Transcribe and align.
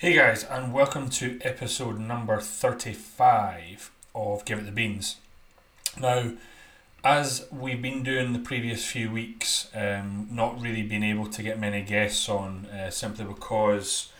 Hey 0.00 0.14
guys, 0.14 0.44
and 0.44 0.72
welcome 0.72 1.10
to 1.10 1.38
episode 1.42 1.98
number 1.98 2.40
35 2.40 3.90
of 4.14 4.46
Give 4.46 4.60
It 4.60 4.64
the 4.64 4.72
Beans. 4.72 5.16
Now, 6.00 6.32
as 7.04 7.46
we've 7.52 7.82
been 7.82 8.02
doing 8.02 8.32
the 8.32 8.38
previous 8.38 8.86
few 8.86 9.10
weeks, 9.10 9.68
um, 9.74 10.26
not 10.32 10.58
really 10.58 10.82
been 10.82 11.02
able 11.04 11.26
to 11.26 11.42
get 11.42 11.60
many 11.60 11.82
guests 11.82 12.30
on 12.30 12.64
uh, 12.64 12.88
simply 12.88 13.26
because 13.26 14.10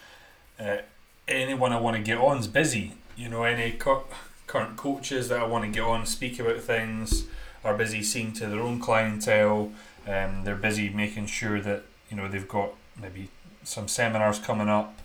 uh, 0.58 0.82
anyone 1.26 1.72
I 1.72 1.80
want 1.80 1.96
to 1.96 2.02
get 2.02 2.18
on 2.18 2.36
is 2.36 2.46
busy. 2.46 2.92
You 3.16 3.30
know, 3.30 3.44
any 3.44 3.72
cu- 3.72 4.04
current 4.46 4.76
coaches 4.76 5.30
that 5.30 5.40
I 5.40 5.46
want 5.46 5.64
to 5.64 5.70
get 5.70 5.84
on 5.84 6.04
speak 6.04 6.38
about 6.38 6.60
things 6.60 7.24
are 7.64 7.74
busy 7.74 8.02
seeing 8.02 8.34
to 8.34 8.48
their 8.48 8.60
own 8.60 8.80
clientele. 8.80 9.72
Um, 10.06 10.44
they're 10.44 10.56
busy 10.56 10.90
making 10.90 11.24
sure 11.28 11.58
that 11.62 11.84
you 12.10 12.18
know 12.18 12.28
they've 12.28 12.46
got 12.46 12.74
maybe 13.00 13.30
some 13.64 13.88
seminars 13.88 14.38
coming 14.38 14.68
up 14.68 14.98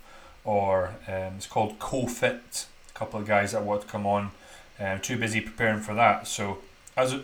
or 0.46 0.96
um, 1.07 1.34
it's 1.38 1.48
called 1.48 1.80
CoFit. 1.80 2.66
A 2.90 2.98
couple 2.98 3.20
of 3.20 3.27
guys 3.27 3.52
that 3.52 3.63
want 3.63 3.81
to 3.81 3.88
come 3.88 4.05
on. 4.05 4.31
Um, 4.80 4.99
too 4.99 5.17
busy 5.17 5.41
preparing 5.41 5.81
for 5.81 5.95
that. 5.95 6.27
So 6.27 6.59
as 6.95 7.16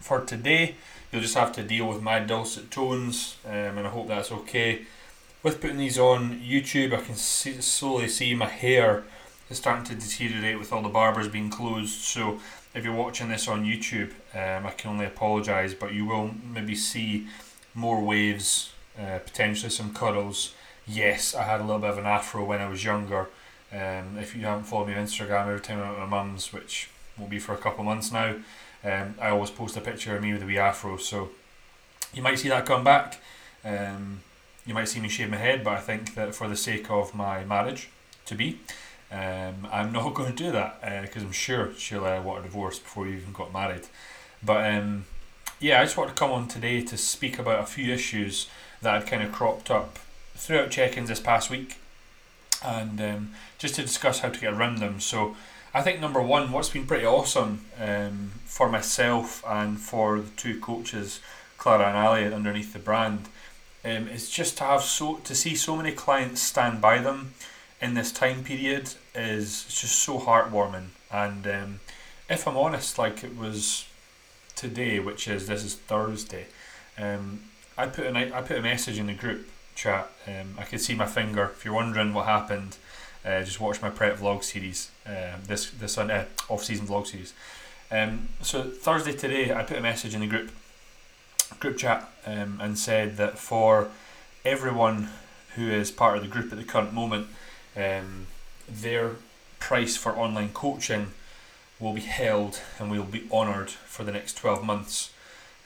for 0.00 0.20
today, 0.20 0.76
you'll 1.10 1.22
just 1.22 1.34
have 1.34 1.52
to 1.52 1.62
deal 1.62 1.86
with 1.86 2.02
my 2.02 2.18
dulcet 2.18 2.70
tones, 2.70 3.36
um, 3.46 3.78
and 3.78 3.86
I 3.86 3.90
hope 3.90 4.08
that's 4.08 4.32
okay. 4.32 4.82
With 5.42 5.60
putting 5.60 5.78
these 5.78 5.98
on 5.98 6.40
YouTube, 6.40 6.92
I 6.92 7.00
can 7.00 7.16
see, 7.16 7.60
slowly 7.60 8.08
see 8.08 8.34
my 8.34 8.48
hair 8.48 9.04
is 9.50 9.58
starting 9.58 9.84
to 9.84 9.94
deteriorate 9.94 10.58
with 10.58 10.72
all 10.72 10.82
the 10.82 10.88
barbers 10.88 11.28
being 11.28 11.50
closed. 11.50 12.00
So 12.00 12.40
if 12.74 12.84
you're 12.84 12.94
watching 12.94 13.28
this 13.28 13.48
on 13.48 13.64
YouTube, 13.64 14.12
um, 14.34 14.66
I 14.66 14.70
can 14.70 14.90
only 14.90 15.04
apologise, 15.04 15.74
but 15.74 15.92
you 15.92 16.06
will 16.06 16.30
maybe 16.52 16.74
see 16.74 17.26
more 17.74 18.00
waves, 18.00 18.72
uh, 18.98 19.18
potentially 19.18 19.70
some 19.70 19.92
cuddles 19.92 20.54
yes, 20.86 21.34
I 21.34 21.42
had 21.42 21.60
a 21.60 21.64
little 21.64 21.80
bit 21.80 21.90
of 21.90 21.98
an 21.98 22.06
afro 22.06 22.44
when 22.44 22.60
I 22.60 22.68
was 22.68 22.84
younger. 22.84 23.28
Um, 23.72 24.18
if 24.18 24.36
you 24.36 24.42
haven't 24.42 24.64
followed 24.64 24.88
me 24.88 24.94
on 24.94 25.06
Instagram, 25.06 25.46
every 25.46 25.60
time 25.60 25.80
I'm 25.80 25.92
at 25.92 25.98
my 25.98 26.06
mum's, 26.06 26.52
which 26.52 26.90
will 27.18 27.26
be 27.26 27.38
for 27.38 27.54
a 27.54 27.58
couple 27.58 27.80
of 27.80 27.86
months 27.86 28.12
now, 28.12 28.36
um, 28.84 29.14
I 29.20 29.30
always 29.30 29.50
post 29.50 29.76
a 29.76 29.80
picture 29.80 30.16
of 30.16 30.22
me 30.22 30.32
with 30.32 30.42
a 30.42 30.46
wee 30.46 30.58
afro. 30.58 30.96
So 30.96 31.30
you 32.12 32.22
might 32.22 32.38
see 32.38 32.48
that 32.48 32.66
come 32.66 32.84
back. 32.84 33.20
Um, 33.64 34.22
you 34.66 34.74
might 34.74 34.88
see 34.88 35.00
me 35.00 35.08
shave 35.08 35.30
my 35.30 35.36
head, 35.36 35.64
but 35.64 35.74
I 35.74 35.80
think 35.80 36.14
that 36.14 36.34
for 36.34 36.48
the 36.48 36.56
sake 36.56 36.90
of 36.90 37.14
my 37.14 37.44
marriage 37.44 37.88
to 38.26 38.34
be, 38.34 38.60
um, 39.10 39.68
I'm 39.70 39.92
not 39.92 40.14
going 40.14 40.34
to 40.34 40.36
do 40.36 40.52
that 40.52 40.80
because 41.02 41.22
uh, 41.22 41.26
I'm 41.26 41.32
sure 41.32 41.70
she'll 41.76 42.04
uh, 42.04 42.20
want 42.20 42.40
a 42.40 42.42
divorce 42.42 42.78
before 42.78 43.04
we 43.04 43.16
even 43.16 43.32
got 43.32 43.52
married. 43.52 43.86
But 44.42 44.74
um, 44.74 45.06
yeah, 45.60 45.80
I 45.80 45.84
just 45.84 45.96
want 45.96 46.10
to 46.10 46.16
come 46.16 46.30
on 46.32 46.48
today 46.48 46.82
to 46.82 46.96
speak 46.96 47.38
about 47.38 47.60
a 47.60 47.66
few 47.66 47.92
issues 47.92 48.48
that 48.82 49.00
had 49.00 49.06
kind 49.08 49.22
of 49.22 49.32
cropped 49.32 49.70
up 49.70 49.98
throughout 50.42 50.70
check-ins 50.70 51.08
this 51.08 51.20
past 51.20 51.50
week, 51.50 51.76
and 52.64 53.00
um, 53.00 53.30
just 53.58 53.76
to 53.76 53.82
discuss 53.82 54.20
how 54.20 54.28
to 54.28 54.40
get 54.40 54.52
around 54.52 54.78
them. 54.78 54.98
So, 54.98 55.36
I 55.72 55.82
think 55.82 56.00
number 56.00 56.20
one, 56.20 56.50
what's 56.50 56.68
been 56.68 56.86
pretty 56.86 57.06
awesome 57.06 57.64
um, 57.80 58.32
for 58.44 58.68
myself 58.68 59.42
and 59.46 59.78
for 59.78 60.20
the 60.20 60.30
two 60.30 60.60
coaches, 60.60 61.20
Clara 61.58 61.86
and 61.86 61.96
Ali, 61.96 62.34
underneath 62.34 62.72
the 62.72 62.78
brand, 62.78 63.28
um, 63.84 64.08
is 64.08 64.28
just 64.28 64.58
to 64.58 64.64
have 64.64 64.82
so 64.82 65.16
to 65.24 65.34
see 65.34 65.54
so 65.54 65.76
many 65.76 65.92
clients 65.92 66.40
stand 66.40 66.80
by 66.80 66.98
them 66.98 67.34
in 67.80 67.94
this 67.94 68.12
time 68.12 68.44
period 68.44 68.94
is 69.14 69.64
just 69.64 69.98
so 69.98 70.18
heartwarming. 70.18 70.88
And 71.10 71.46
um, 71.46 71.80
if 72.28 72.46
I'm 72.46 72.56
honest, 72.56 72.98
like 72.98 73.24
it 73.24 73.36
was 73.36 73.86
today, 74.54 74.98
which 74.98 75.28
is 75.28 75.46
this 75.46 75.64
is 75.64 75.76
Thursday, 75.76 76.46
um, 76.98 77.44
I 77.78 77.86
put 77.86 78.06
an 78.06 78.16
I 78.16 78.42
put 78.42 78.58
a 78.58 78.62
message 78.62 78.98
in 78.98 79.06
the 79.06 79.14
group 79.14 79.48
chat. 79.74 80.10
Um, 80.26 80.56
I 80.58 80.64
could 80.64 80.80
see 80.80 80.94
my 80.94 81.06
finger. 81.06 81.50
If 81.54 81.64
you're 81.64 81.74
wondering 81.74 82.14
what 82.14 82.26
happened, 82.26 82.76
uh, 83.24 83.42
just 83.42 83.60
watch 83.60 83.80
my 83.80 83.90
prep 83.90 84.18
vlog 84.18 84.42
series. 84.42 84.90
Uh, 85.06 85.36
this 85.46 85.70
this 85.70 85.98
uh, 85.98 86.24
off 86.48 86.64
season 86.64 86.86
vlog 86.86 87.06
series. 87.06 87.34
Um, 87.90 88.28
so 88.40 88.62
Thursday 88.62 89.12
today, 89.12 89.52
I 89.52 89.62
put 89.62 89.76
a 89.76 89.80
message 89.80 90.14
in 90.14 90.20
the 90.20 90.26
group 90.26 90.50
group 91.60 91.76
chat 91.76 92.10
um, 92.26 92.58
and 92.60 92.78
said 92.78 93.16
that 93.18 93.38
for 93.38 93.88
everyone 94.44 95.10
who 95.54 95.70
is 95.70 95.90
part 95.90 96.16
of 96.16 96.22
the 96.22 96.28
group 96.28 96.50
at 96.50 96.58
the 96.58 96.64
current 96.64 96.92
moment, 96.92 97.26
um, 97.76 98.26
their 98.68 99.12
price 99.58 99.96
for 99.96 100.16
online 100.16 100.48
coaching 100.48 101.08
will 101.78 101.92
be 101.92 102.00
held 102.00 102.60
and 102.78 102.90
will 102.90 103.04
be 103.04 103.28
honoured 103.30 103.70
for 103.70 104.04
the 104.04 104.12
next 104.12 104.36
12 104.38 104.64
months. 104.64 105.12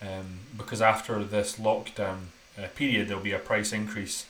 Um, 0.03 0.41
because 0.57 0.83
after 0.83 1.23
this 1.25 1.57
lockdown, 1.57 2.27
uh, 2.59 2.67
period, 2.75 3.09
there'll 3.09 3.23
be 3.23 3.33
a 3.33 3.39
price 3.39 3.73
increase, 3.73 4.27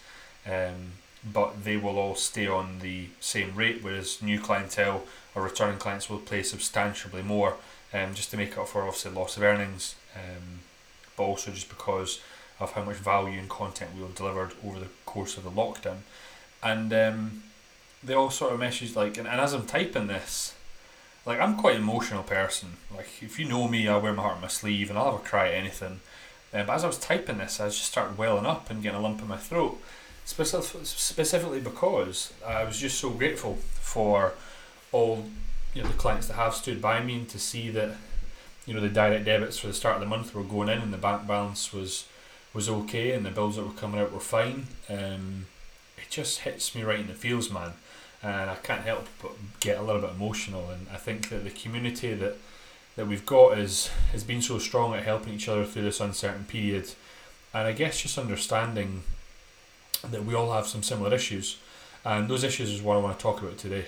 um, 0.46 0.92
but 1.32 1.64
they 1.64 1.76
will 1.76 1.98
all 1.98 2.14
stay 2.14 2.46
on 2.46 2.78
the 2.80 3.08
same 3.20 3.54
rate, 3.54 3.82
whereas 3.82 4.22
new 4.22 4.40
clientele 4.40 5.04
or 5.34 5.42
returning 5.42 5.78
clients 5.78 6.08
will 6.08 6.18
pay 6.18 6.42
substantially 6.42 7.22
more, 7.22 7.56
um, 7.92 8.14
just 8.14 8.30
to 8.30 8.36
make 8.36 8.56
up 8.56 8.68
for 8.68 8.82
obviously 8.82 9.10
loss 9.10 9.36
of 9.36 9.42
earnings, 9.42 9.94
um, 10.14 10.60
but 11.16 11.24
also 11.24 11.50
just 11.50 11.68
because 11.68 12.20
of 12.58 12.72
how 12.72 12.82
much 12.84 12.96
value 12.96 13.38
and 13.38 13.48
content 13.48 13.90
we 13.94 14.02
have 14.02 14.14
delivered 14.14 14.52
over 14.64 14.78
the 14.78 14.88
course 15.04 15.36
of 15.36 15.44
the 15.44 15.50
lockdown. 15.50 15.98
And 16.62 16.92
um, 16.92 17.42
they 18.02 18.14
all 18.14 18.30
sort 18.30 18.52
of 18.52 18.60
message 18.60 18.96
like, 18.96 19.18
and, 19.18 19.28
and 19.28 19.40
as 19.40 19.52
I'm 19.52 19.66
typing 19.66 20.06
this, 20.06 20.54
like 21.26 21.40
I'm 21.40 21.56
quite 21.56 21.76
an 21.76 21.82
emotional 21.82 22.22
person. 22.22 22.76
Like 22.94 23.08
if 23.20 23.38
you 23.38 23.46
know 23.46 23.68
me, 23.68 23.88
I 23.88 23.98
wear 23.98 24.12
my 24.12 24.22
heart 24.22 24.36
on 24.36 24.42
my 24.42 24.48
sleeve 24.48 24.88
and 24.88 24.98
I'll 24.98 25.12
have 25.12 25.20
a 25.20 25.28
cry 25.28 25.48
at 25.48 25.54
anything. 25.54 26.00
Uh, 26.56 26.64
but 26.64 26.74
as 26.74 26.84
I 26.84 26.86
was 26.86 26.98
typing 26.98 27.38
this, 27.38 27.60
I 27.60 27.66
just 27.66 27.84
started 27.84 28.16
welling 28.16 28.46
up 28.46 28.70
and 28.70 28.82
getting 28.82 28.98
a 28.98 29.02
lump 29.02 29.20
in 29.20 29.28
my 29.28 29.36
throat, 29.36 29.78
specific, 30.24 30.86
specifically 30.86 31.60
because 31.60 32.32
I 32.46 32.64
was 32.64 32.78
just 32.78 32.98
so 32.98 33.10
grateful 33.10 33.56
for 33.74 34.32
all 34.90 35.26
you 35.74 35.82
know 35.82 35.88
the 35.88 35.94
clients 35.94 36.28
that 36.28 36.34
have 36.34 36.54
stood 36.54 36.80
by 36.80 37.02
me 37.02 37.16
and 37.16 37.28
to 37.28 37.38
see 37.38 37.68
that 37.70 37.96
you 38.64 38.72
know 38.72 38.80
the 38.80 38.88
direct 38.88 39.26
debits 39.26 39.58
for 39.58 39.66
the 39.66 39.74
start 39.74 39.96
of 39.96 40.00
the 40.00 40.06
month 40.06 40.34
were 40.34 40.42
going 40.42 40.70
in 40.70 40.78
and 40.78 40.92
the 40.92 40.96
bank 40.96 41.26
balance 41.26 41.74
was 41.74 42.06
was 42.54 42.70
okay 42.70 43.12
and 43.12 43.26
the 43.26 43.30
bills 43.30 43.56
that 43.56 43.66
were 43.66 43.72
coming 43.72 44.00
out 44.00 44.12
were 44.12 44.20
fine. 44.20 44.66
Um, 44.88 45.46
it 45.98 46.08
just 46.08 46.40
hits 46.40 46.74
me 46.74 46.84
right 46.84 47.00
in 47.00 47.08
the 47.08 47.12
feels, 47.14 47.50
man, 47.50 47.72
and 48.22 48.48
I 48.48 48.54
can't 48.62 48.82
help 48.82 49.06
but 49.20 49.32
get 49.60 49.76
a 49.76 49.82
little 49.82 50.00
bit 50.00 50.10
emotional. 50.12 50.70
And 50.70 50.86
I 50.90 50.96
think 50.96 51.28
that 51.28 51.44
the 51.44 51.50
community 51.50 52.14
that 52.14 52.38
that 52.96 53.06
we've 53.06 53.26
got 53.26 53.58
is 53.58 53.90
has 54.12 54.24
been 54.24 54.42
so 54.42 54.58
strong 54.58 54.94
at 54.94 55.04
helping 55.04 55.34
each 55.34 55.48
other 55.48 55.64
through 55.64 55.82
this 55.82 56.00
uncertain 56.00 56.44
period, 56.44 56.90
and 57.54 57.68
I 57.68 57.72
guess 57.72 58.00
just 58.00 58.18
understanding 58.18 59.02
that 60.10 60.24
we 60.24 60.34
all 60.34 60.52
have 60.52 60.66
some 60.66 60.82
similar 60.82 61.14
issues, 61.14 61.58
and 62.04 62.28
those 62.28 62.42
issues 62.42 62.70
is 62.70 62.82
what 62.82 62.96
I 62.96 63.00
want 63.00 63.18
to 63.18 63.22
talk 63.22 63.42
about 63.42 63.58
today, 63.58 63.84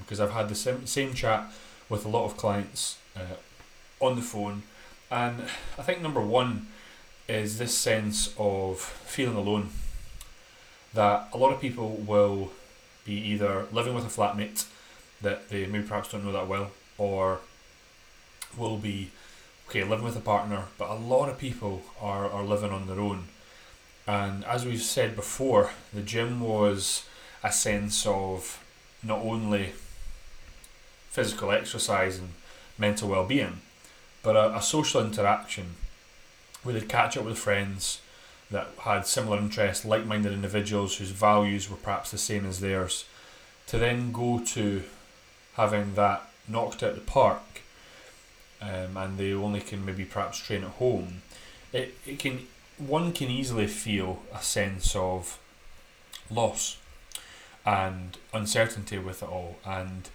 because 0.00 0.20
um, 0.20 0.28
I've 0.28 0.34
had 0.34 0.48
the 0.48 0.54
same 0.54 0.86
same 0.86 1.14
chat 1.14 1.50
with 1.88 2.04
a 2.04 2.08
lot 2.08 2.24
of 2.24 2.36
clients 2.36 2.98
uh, 3.16 3.36
on 4.04 4.16
the 4.16 4.22
phone, 4.22 4.62
and 5.10 5.42
I 5.78 5.82
think 5.82 6.00
number 6.02 6.20
one 6.20 6.68
is 7.28 7.58
this 7.58 7.76
sense 7.76 8.34
of 8.38 8.80
feeling 8.80 9.36
alone. 9.36 9.70
That 10.92 11.28
a 11.32 11.38
lot 11.38 11.52
of 11.52 11.60
people 11.60 11.90
will 11.90 12.50
be 13.04 13.14
either 13.14 13.66
living 13.70 13.94
with 13.94 14.04
a 14.04 14.08
flatmate 14.08 14.66
that 15.20 15.48
they 15.48 15.64
maybe 15.66 15.86
perhaps 15.86 16.10
don't 16.10 16.24
know 16.24 16.32
that 16.32 16.48
well, 16.48 16.72
or 16.98 17.38
will 18.56 18.76
be 18.76 19.10
okay 19.68 19.84
living 19.84 20.04
with 20.04 20.16
a 20.16 20.20
partner, 20.20 20.64
but 20.78 20.90
a 20.90 20.94
lot 20.94 21.28
of 21.28 21.38
people 21.38 21.82
are, 22.00 22.28
are 22.28 22.42
living 22.42 22.70
on 22.70 22.86
their 22.86 23.00
own. 23.00 23.24
And 24.06 24.44
as 24.44 24.64
we've 24.64 24.82
said 24.82 25.14
before, 25.14 25.70
the 25.92 26.02
gym 26.02 26.40
was 26.40 27.04
a 27.44 27.52
sense 27.52 28.04
of 28.06 28.62
not 29.02 29.20
only 29.20 29.72
physical 31.08 31.50
exercise 31.50 32.18
and 32.18 32.30
mental 32.76 33.08
well 33.08 33.24
being, 33.24 33.60
but 34.22 34.36
a, 34.36 34.56
a 34.56 34.62
social 34.62 35.00
interaction 35.04 35.74
where 36.62 36.74
they'd 36.74 36.88
catch 36.88 37.16
up 37.16 37.24
with 37.24 37.38
friends 37.38 38.00
that 38.50 38.68
had 38.80 39.06
similar 39.06 39.38
interests, 39.38 39.84
like 39.84 40.04
minded 40.04 40.32
individuals 40.32 40.96
whose 40.96 41.10
values 41.10 41.70
were 41.70 41.76
perhaps 41.76 42.10
the 42.10 42.18
same 42.18 42.44
as 42.44 42.60
theirs, 42.60 43.04
to 43.68 43.78
then 43.78 44.10
go 44.10 44.40
to 44.44 44.82
having 45.54 45.94
that 45.94 46.28
knocked 46.48 46.82
out 46.82 46.96
the 46.96 47.00
park 47.00 47.42
um, 48.60 48.96
and 48.96 49.18
they 49.18 49.32
only 49.32 49.60
can 49.60 49.84
maybe 49.84 50.04
perhaps 50.04 50.38
train 50.38 50.64
at 50.64 50.70
home, 50.70 51.22
it, 51.72 51.94
it 52.06 52.18
can 52.18 52.46
one 52.78 53.12
can 53.12 53.28
easily 53.28 53.66
feel 53.66 54.22
a 54.34 54.40
sense 54.42 54.96
of 54.96 55.38
loss 56.30 56.78
and 57.66 58.16
uncertainty 58.32 58.96
with 58.96 59.22
it 59.22 59.28
all. 59.28 59.58
And 59.66 60.08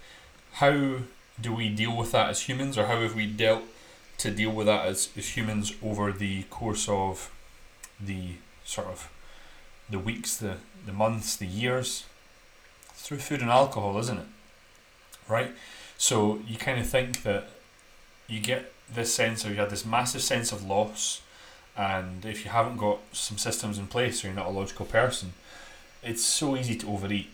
how 0.54 0.98
do 1.40 1.54
we 1.54 1.68
deal 1.68 1.96
with 1.96 2.12
that 2.12 2.30
as 2.30 2.42
humans, 2.42 2.76
or 2.76 2.86
how 2.86 3.00
have 3.02 3.14
we 3.14 3.26
dealt 3.26 3.62
to 4.18 4.30
deal 4.30 4.50
with 4.50 4.66
that 4.66 4.86
as, 4.86 5.10
as 5.16 5.36
humans 5.36 5.74
over 5.82 6.10
the 6.10 6.42
course 6.44 6.88
of 6.88 7.30
the 8.00 8.32
sort 8.64 8.88
of 8.88 9.10
the 9.88 9.98
weeks, 9.98 10.36
the, 10.36 10.56
the 10.84 10.92
months, 10.92 11.36
the 11.36 11.46
years? 11.46 12.04
through 13.06 13.18
food 13.18 13.40
and 13.40 13.50
alcohol, 13.50 13.98
isn't 13.98 14.18
it? 14.18 14.26
Right? 15.28 15.52
So 15.96 16.40
you 16.46 16.56
kind 16.56 16.80
of 16.80 16.88
think 16.88 17.22
that 17.22 17.48
you 18.28 18.40
get 18.40 18.72
this 18.92 19.14
sense 19.14 19.44
of 19.44 19.50
you 19.50 19.56
had 19.56 19.70
this 19.70 19.84
massive 19.84 20.22
sense 20.22 20.52
of 20.52 20.64
loss, 20.64 21.22
and 21.76 22.24
if 22.24 22.44
you 22.44 22.50
haven't 22.50 22.76
got 22.78 22.98
some 23.12 23.38
systems 23.38 23.78
in 23.78 23.86
place 23.86 24.24
or 24.24 24.28
you're 24.28 24.36
not 24.36 24.46
a 24.46 24.50
logical 24.50 24.86
person, 24.86 25.32
it's 26.02 26.24
so 26.24 26.56
easy 26.56 26.76
to 26.76 26.88
overeat. 26.88 27.28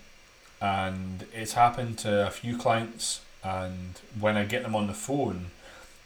and 0.60 1.26
it's 1.34 1.54
happened 1.54 1.98
to 1.98 2.26
a 2.26 2.30
few 2.30 2.56
clients. 2.56 3.20
And 3.42 4.00
when 4.18 4.36
I 4.36 4.44
get 4.44 4.62
them 4.62 4.76
on 4.76 4.86
the 4.86 4.94
phone, 4.94 5.46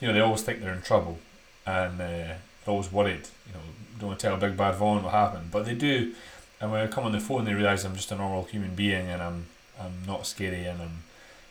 you 0.00 0.08
know, 0.08 0.14
they 0.14 0.20
always 0.20 0.42
think 0.42 0.60
they're 0.60 0.72
in 0.72 0.80
trouble, 0.82 1.18
and 1.66 2.00
uh, 2.00 2.06
they're 2.06 2.38
always 2.66 2.90
worried. 2.90 3.28
You 3.46 3.52
know, 3.54 3.60
don't 4.00 4.18
tell 4.18 4.34
a 4.34 4.38
Big 4.38 4.56
Bad 4.56 4.76
Vaughn 4.76 5.02
what 5.02 5.12
happened, 5.12 5.50
but 5.50 5.66
they 5.66 5.74
do. 5.74 6.14
And 6.60 6.72
when 6.72 6.80
I 6.80 6.86
come 6.86 7.04
on 7.04 7.12
the 7.12 7.20
phone, 7.20 7.44
they 7.44 7.52
realise 7.52 7.84
I'm 7.84 7.94
just 7.94 8.10
a 8.12 8.16
normal 8.16 8.44
human 8.44 8.74
being, 8.74 9.08
and 9.08 9.22
I'm 9.22 9.46
I'm 9.78 10.06
not 10.06 10.26
scary, 10.26 10.64
and 10.64 10.80
I'm 10.80 11.02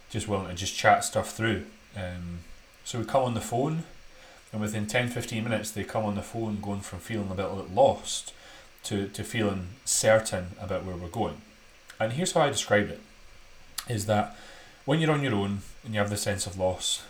just 0.10 0.28
willing 0.28 0.48
to 0.48 0.56
just 0.56 0.76
chat 0.76 1.04
stuff 1.04 1.32
through. 1.32 1.66
Um, 1.96 2.40
so 2.86 3.00
we 3.00 3.06
come 3.06 3.24
on 3.24 3.34
the 3.34 3.42
phone, 3.42 3.84
and 4.54 4.62
within 4.62 4.86
10 4.86 5.10
15 5.10 5.44
minutes, 5.44 5.72
they 5.72 5.84
come 5.84 6.06
on 6.06 6.16
the 6.16 6.22
phone 6.22 6.62
going 6.62 6.82
from 6.82 7.00
feeling 7.00 7.32
a 7.32 7.36
bit 7.36 7.74
lost 7.74 8.32
to, 8.84 9.08
to 9.10 9.24
feeling 9.24 9.70
certain 9.84 10.52
about 10.62 10.86
where 10.86 10.96
we're 10.96 11.08
going. 11.08 11.42
And 12.00 12.14
here's 12.14 12.34
how 12.34 12.42
I 12.42 12.50
describe 12.50 12.90
it 12.90 13.02
is 13.90 14.06
that 14.06 14.36
when 14.86 15.00
you're 15.00 15.12
on 15.12 15.24
your 15.24 15.34
own 15.34 15.60
and 15.84 15.94
you 15.94 16.00
have 16.00 16.12
the 16.12 16.18
sense 16.18 16.46
of 16.46 16.60
loss, 16.60 17.04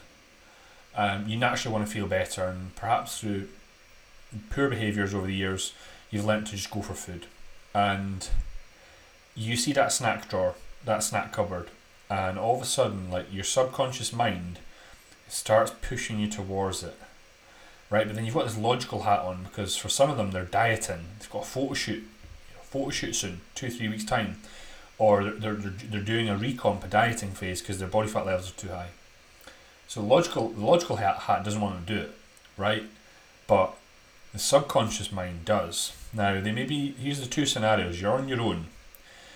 um, 0.95 1.27
you 1.27 1.38
naturally 1.38 1.74
want 1.74 1.86
to 1.86 1.94
feel 1.94 2.07
better, 2.07 2.45
and 2.45 2.74
perhaps 2.75 3.19
through 3.19 3.50
poor 4.50 4.69
behaviours 4.69 5.13
over 5.13 5.27
the 5.27 5.36
years, 5.36 5.74
you've 6.10 6.25
learnt 6.25 6.48
to 6.48 6.56
just 6.56 6.72
go 6.72 6.81
for 6.81 6.94
food. 6.94 7.25
And 7.74 8.30
you 9.36 9.57
see 9.57 9.74
that 9.74 9.92
snack 9.92 10.30
drawer, 10.30 10.56
that 10.86 11.04
snack 11.04 11.33
cupboard, 11.33 11.68
and 12.10 12.39
all 12.39 12.56
of 12.56 12.62
a 12.62 12.66
sudden, 12.66 13.12
like 13.12 13.33
your 13.33 13.44
subconscious 13.44 14.13
mind 14.13 14.60
starts 15.27 15.72
pushing 15.81 16.19
you 16.19 16.27
towards 16.27 16.83
it. 16.83 16.98
Right, 17.89 18.07
but 18.07 18.16
then 18.16 18.25
you've 18.25 18.33
got 18.33 18.45
this 18.45 18.57
logical 18.57 19.04
hat 19.04 19.19
on 19.19 19.44
because 19.44 19.75
for 19.75 19.89
some 19.89 20.10
of 20.10 20.18
them 20.18 20.31
they're 20.31 20.44
dieting. 20.44 21.06
They've 21.19 21.30
got 21.30 21.44
a 21.44 21.45
photo 21.45 21.74
shoot, 21.74 22.00
you 22.00 22.56
know, 22.56 22.62
photo 22.63 22.89
shoot 22.89 23.13
soon, 23.13 23.42
two 23.54 23.69
three 23.69 23.88
weeks 23.88 24.04
time, 24.04 24.38
or 24.98 25.24
they're 25.24 25.54
they're, 25.54 25.72
they're 25.72 26.01
doing 26.01 26.27
a 26.27 26.36
recomp, 26.36 26.83
a 26.83 26.88
dieting 26.88 27.31
phase 27.31 27.62
because 27.62 27.77
their 27.77 27.88
body 27.88 28.07
fat 28.07 28.25
levels 28.25 28.50
are 28.50 28.56
too 28.56 28.69
high. 28.69 28.89
So 29.88 30.01
logical 30.01 30.50
the 30.50 30.66
logical 30.66 30.95
hat, 30.95 31.19
hat 31.19 31.44
doesn't 31.44 31.62
want 31.62 31.86
to 31.86 31.94
do 31.94 32.01
it, 32.01 32.12
right? 32.57 32.83
But 33.45 33.75
the 34.33 34.39
subconscious 34.39 35.12
mind 35.12 35.45
does. 35.45 35.94
Now 36.12 36.42
they 36.42 36.51
may 36.51 36.66
be 36.66 36.94
here's 36.94 37.22
the 37.22 37.27
two 37.27 37.45
scenarios. 37.45 38.01
You're 38.01 38.13
on 38.13 38.27
your 38.27 38.42
own. 38.42 38.66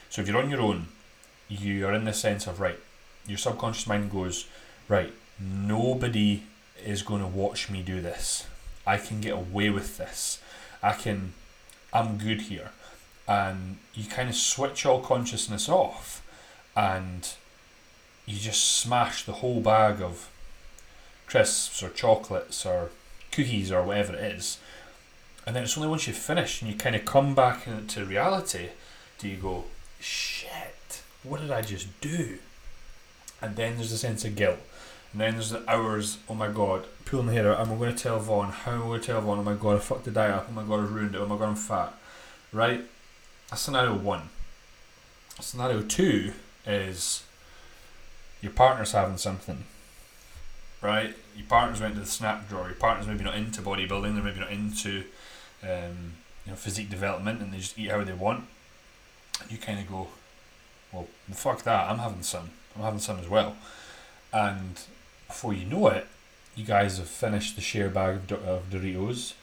So 0.09 0.23
if 0.23 0.27
you're 0.27 0.41
on 0.41 0.49
your 0.49 0.61
own, 0.61 0.87
you 1.47 1.85
are 1.85 1.93
in 1.93 2.05
the 2.05 2.13
sense 2.13 2.47
of 2.47 2.59
right, 2.59 2.79
your 3.27 3.37
subconscious 3.37 3.87
mind 3.87 4.11
goes, 4.11 4.47
right, 4.87 5.13
nobody 5.39 6.43
is 6.83 7.01
going 7.01 7.21
to 7.21 7.27
watch 7.27 7.69
me 7.69 7.81
do 7.81 8.01
this. 8.01 8.47
I 8.85 8.97
can 8.97 9.21
get 9.21 9.33
away 9.33 9.69
with 9.69 9.97
this. 9.97 10.41
I 10.81 10.93
can, 10.93 11.33
I'm 11.93 12.17
good 12.17 12.41
here. 12.41 12.71
And 13.27 13.77
you 13.93 14.09
kind 14.09 14.29
of 14.29 14.35
switch 14.35 14.85
all 14.85 15.01
consciousness 15.01 15.69
off 15.69 16.25
and 16.75 17.29
you 18.25 18.39
just 18.39 18.77
smash 18.77 19.25
the 19.25 19.33
whole 19.33 19.61
bag 19.61 20.01
of 20.01 20.29
crisps 21.27 21.83
or 21.83 21.89
chocolates 21.89 22.65
or 22.65 22.89
cookies 23.31 23.71
or 23.71 23.83
whatever 23.83 24.15
it 24.15 24.23
is. 24.23 24.57
And 25.45 25.55
then 25.55 25.63
it's 25.63 25.77
only 25.77 25.89
once 25.89 26.07
you've 26.07 26.17
finished 26.17 26.61
and 26.61 26.71
you 26.71 26.77
kind 26.77 26.95
of 26.95 27.05
come 27.05 27.35
back 27.35 27.67
into 27.67 28.05
reality 28.05 28.69
do 29.19 29.27
you 29.27 29.35
go, 29.35 29.65
shit 29.99 30.69
what 31.23 31.41
did 31.41 31.51
I 31.51 31.61
just 31.61 31.99
do? 32.01 32.39
And 33.41 33.55
then 33.55 33.75
there's 33.75 33.91
a 33.91 33.97
sense 33.97 34.25
of 34.25 34.35
guilt. 34.35 34.59
And 35.11 35.21
then 35.21 35.33
there's 35.33 35.49
the 35.49 35.69
hours, 35.69 36.19
oh 36.29 36.35
my 36.35 36.49
god, 36.49 36.85
pulling 37.05 37.27
the 37.27 37.33
hair 37.33 37.51
out. 37.51 37.59
Am 37.65 37.73
I 37.73 37.77
going 37.77 37.95
to 37.95 38.03
tell 38.03 38.19
Vaughn? 38.19 38.49
How 38.51 38.73
am 38.73 38.83
I 38.83 38.85
going 38.85 39.01
to 39.01 39.07
tell 39.07 39.21
Vaughn? 39.21 39.39
Oh 39.39 39.43
my 39.43 39.55
god, 39.55 39.77
I 39.77 39.79
fucked 39.79 40.05
the 40.05 40.11
diet 40.11 40.35
up. 40.35 40.47
Oh 40.49 40.53
my 40.53 40.63
god, 40.63 40.79
I 40.81 40.83
ruined 40.83 41.15
it. 41.15 41.17
Oh 41.17 41.25
my 41.25 41.37
god, 41.37 41.49
I'm 41.49 41.55
fat. 41.55 41.93
Right? 42.53 42.83
That's 43.49 43.61
scenario 43.61 43.95
one. 43.95 44.29
Scenario 45.39 45.81
two 45.81 46.33
is 46.67 47.23
your 48.41 48.51
partner's 48.51 48.91
having 48.91 49.17
something. 49.17 49.63
Right? 50.81 51.15
Your 51.35 51.47
partner's 51.47 51.81
went 51.81 51.95
to 51.95 52.01
the 52.01 52.05
snap 52.05 52.47
drawer. 52.47 52.67
Your 52.67 52.75
partner's 52.75 53.07
maybe 53.07 53.23
not 53.23 53.35
into 53.35 53.61
bodybuilding. 53.61 54.13
They're 54.13 54.23
maybe 54.23 54.39
not 54.39 54.51
into 54.51 55.03
um, 55.63 56.13
you 56.45 56.51
know 56.51 56.55
physique 56.55 56.89
development, 56.89 57.41
and 57.41 57.51
they 57.51 57.57
just 57.57 57.77
eat 57.79 57.89
how 57.89 58.03
they 58.03 58.13
want. 58.13 58.45
And 59.41 59.51
You 59.51 59.57
kind 59.57 59.79
of 59.79 59.89
go, 59.89 60.07
well, 60.93 61.07
fuck 61.31 61.63
that, 61.63 61.89
I'm 61.89 61.99
having 61.99 62.21
some. 62.21 62.51
I'm 62.75 62.83
having 62.83 62.99
some 62.99 63.19
as 63.19 63.27
well. 63.27 63.55
And 64.31 64.79
before 65.29 65.53
you 65.53 65.65
know 65.65 65.87
it, 65.87 66.05
you 66.55 66.65
guys 66.65 66.97
have 66.97 67.07
finished 67.07 67.55
the 67.55 67.61
share 67.61 67.89
bag 67.89 68.19
of, 68.29 68.43
of 68.45 68.69
Doritos, 68.69 69.33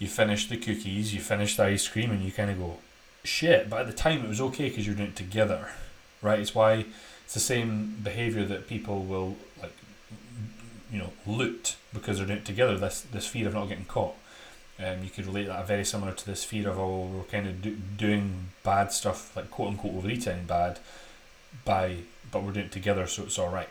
you 0.00 0.08
finished 0.08 0.50
the 0.50 0.56
cookies, 0.56 1.14
you 1.14 1.20
finished 1.20 1.56
the 1.56 1.64
ice 1.64 1.86
cream, 1.86 2.10
and 2.10 2.22
you 2.22 2.32
kind 2.32 2.50
of 2.50 2.58
go, 2.58 2.78
shit. 3.22 3.70
But 3.70 3.80
at 3.80 3.86
the 3.86 3.92
time, 3.92 4.24
it 4.24 4.28
was 4.28 4.40
okay 4.40 4.68
because 4.68 4.86
you're 4.86 4.96
doing 4.96 5.10
it 5.10 5.16
together, 5.16 5.68
right? 6.20 6.40
It's 6.40 6.54
why 6.54 6.86
it's 7.24 7.34
the 7.34 7.40
same 7.40 7.96
behavior 8.02 8.44
that 8.46 8.66
people 8.66 9.04
will 9.04 9.36
like, 9.62 9.76
you 10.90 10.98
know, 10.98 11.12
loot 11.26 11.76
because 11.92 12.18
they're 12.18 12.26
doing 12.26 12.40
it 12.40 12.44
together. 12.44 12.76
This 12.76 13.02
this 13.02 13.26
fear 13.26 13.48
of 13.48 13.54
not 13.54 13.68
getting 13.68 13.84
caught. 13.84 14.16
Um, 14.78 15.02
you 15.02 15.08
could 15.08 15.26
relate 15.26 15.46
that 15.46 15.66
very 15.66 15.84
similar 15.84 16.12
to 16.12 16.26
this 16.26 16.44
fear 16.44 16.68
of 16.68 16.78
oh 16.78 17.06
we're 17.06 17.22
kind 17.24 17.46
of 17.46 17.62
do, 17.62 17.76
doing 17.96 18.48
bad 18.62 18.92
stuff 18.92 19.34
like 19.34 19.50
quote 19.50 19.68
unquote 19.68 19.94
overeating 19.94 20.44
bad 20.44 20.78
by 21.64 21.96
but 22.30 22.42
we're 22.42 22.52
doing 22.52 22.66
it 22.66 22.72
together 22.72 23.06
so 23.06 23.22
it's 23.22 23.38
all 23.38 23.48
right. 23.48 23.70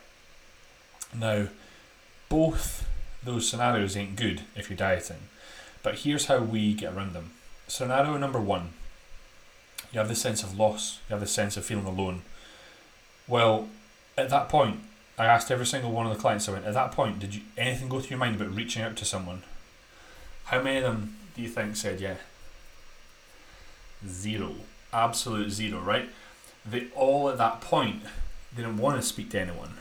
Now, 1.18 1.48
both 2.30 2.88
those 3.24 3.48
scenarios 3.50 3.96
ain't 3.96 4.16
good 4.16 4.42
if 4.56 4.70
you're 4.70 4.78
dieting, 4.78 5.30
but 5.84 6.00
here's 6.00 6.26
how 6.26 6.40
we 6.40 6.74
get 6.74 6.94
around 6.94 7.14
them. 7.14 7.32
Scenario 7.68 8.18
number 8.18 8.40
one: 8.40 8.70
you 9.92 10.00
have 10.00 10.10
the 10.10 10.16
sense 10.16 10.44
of 10.44 10.58
loss, 10.58 11.00
you 11.08 11.14
have 11.14 11.22
the 11.22 11.28
sense 11.28 11.58
of 11.58 11.66
feeling 11.66 11.86
alone. 11.86 12.24
Well, 13.28 13.70
at 14.18 14.30
that 14.30 14.50
point, 14.50 14.82
I 15.18 15.26
asked 15.26 15.50
every 15.50 15.66
single 15.66 15.92
one 15.92 16.06
of 16.06 16.14
the 16.14 16.20
clients 16.22 16.48
I 16.50 16.52
went. 16.52 16.66
At 16.66 16.74
that 16.74 16.92
point, 16.92 17.20
did 17.20 17.34
you 17.34 17.42
anything 17.58 17.90
go 17.90 18.00
through 18.00 18.12
your 18.12 18.20
mind 18.20 18.36
about 18.36 18.56
reaching 18.56 18.84
out 18.84 18.96
to 18.98 19.06
someone? 19.06 19.44
How 20.46 20.62
many 20.62 20.78
of 20.78 20.84
them 20.84 21.18
do 21.36 21.42
you 21.42 21.48
think 21.48 21.76
said 21.76 22.02
yeah? 22.02 22.16
Zero. 24.08 24.56
Absolute 24.94 25.50
zero, 25.50 25.80
right? 25.80 26.10
They 26.66 26.88
all 26.96 27.30
at 27.30 27.38
that 27.38 27.62
point 27.62 28.04
didn't 28.56 28.78
want 28.78 29.00
to 29.00 29.08
speak 29.08 29.32
to 29.32 29.40
anyone. 29.40 29.76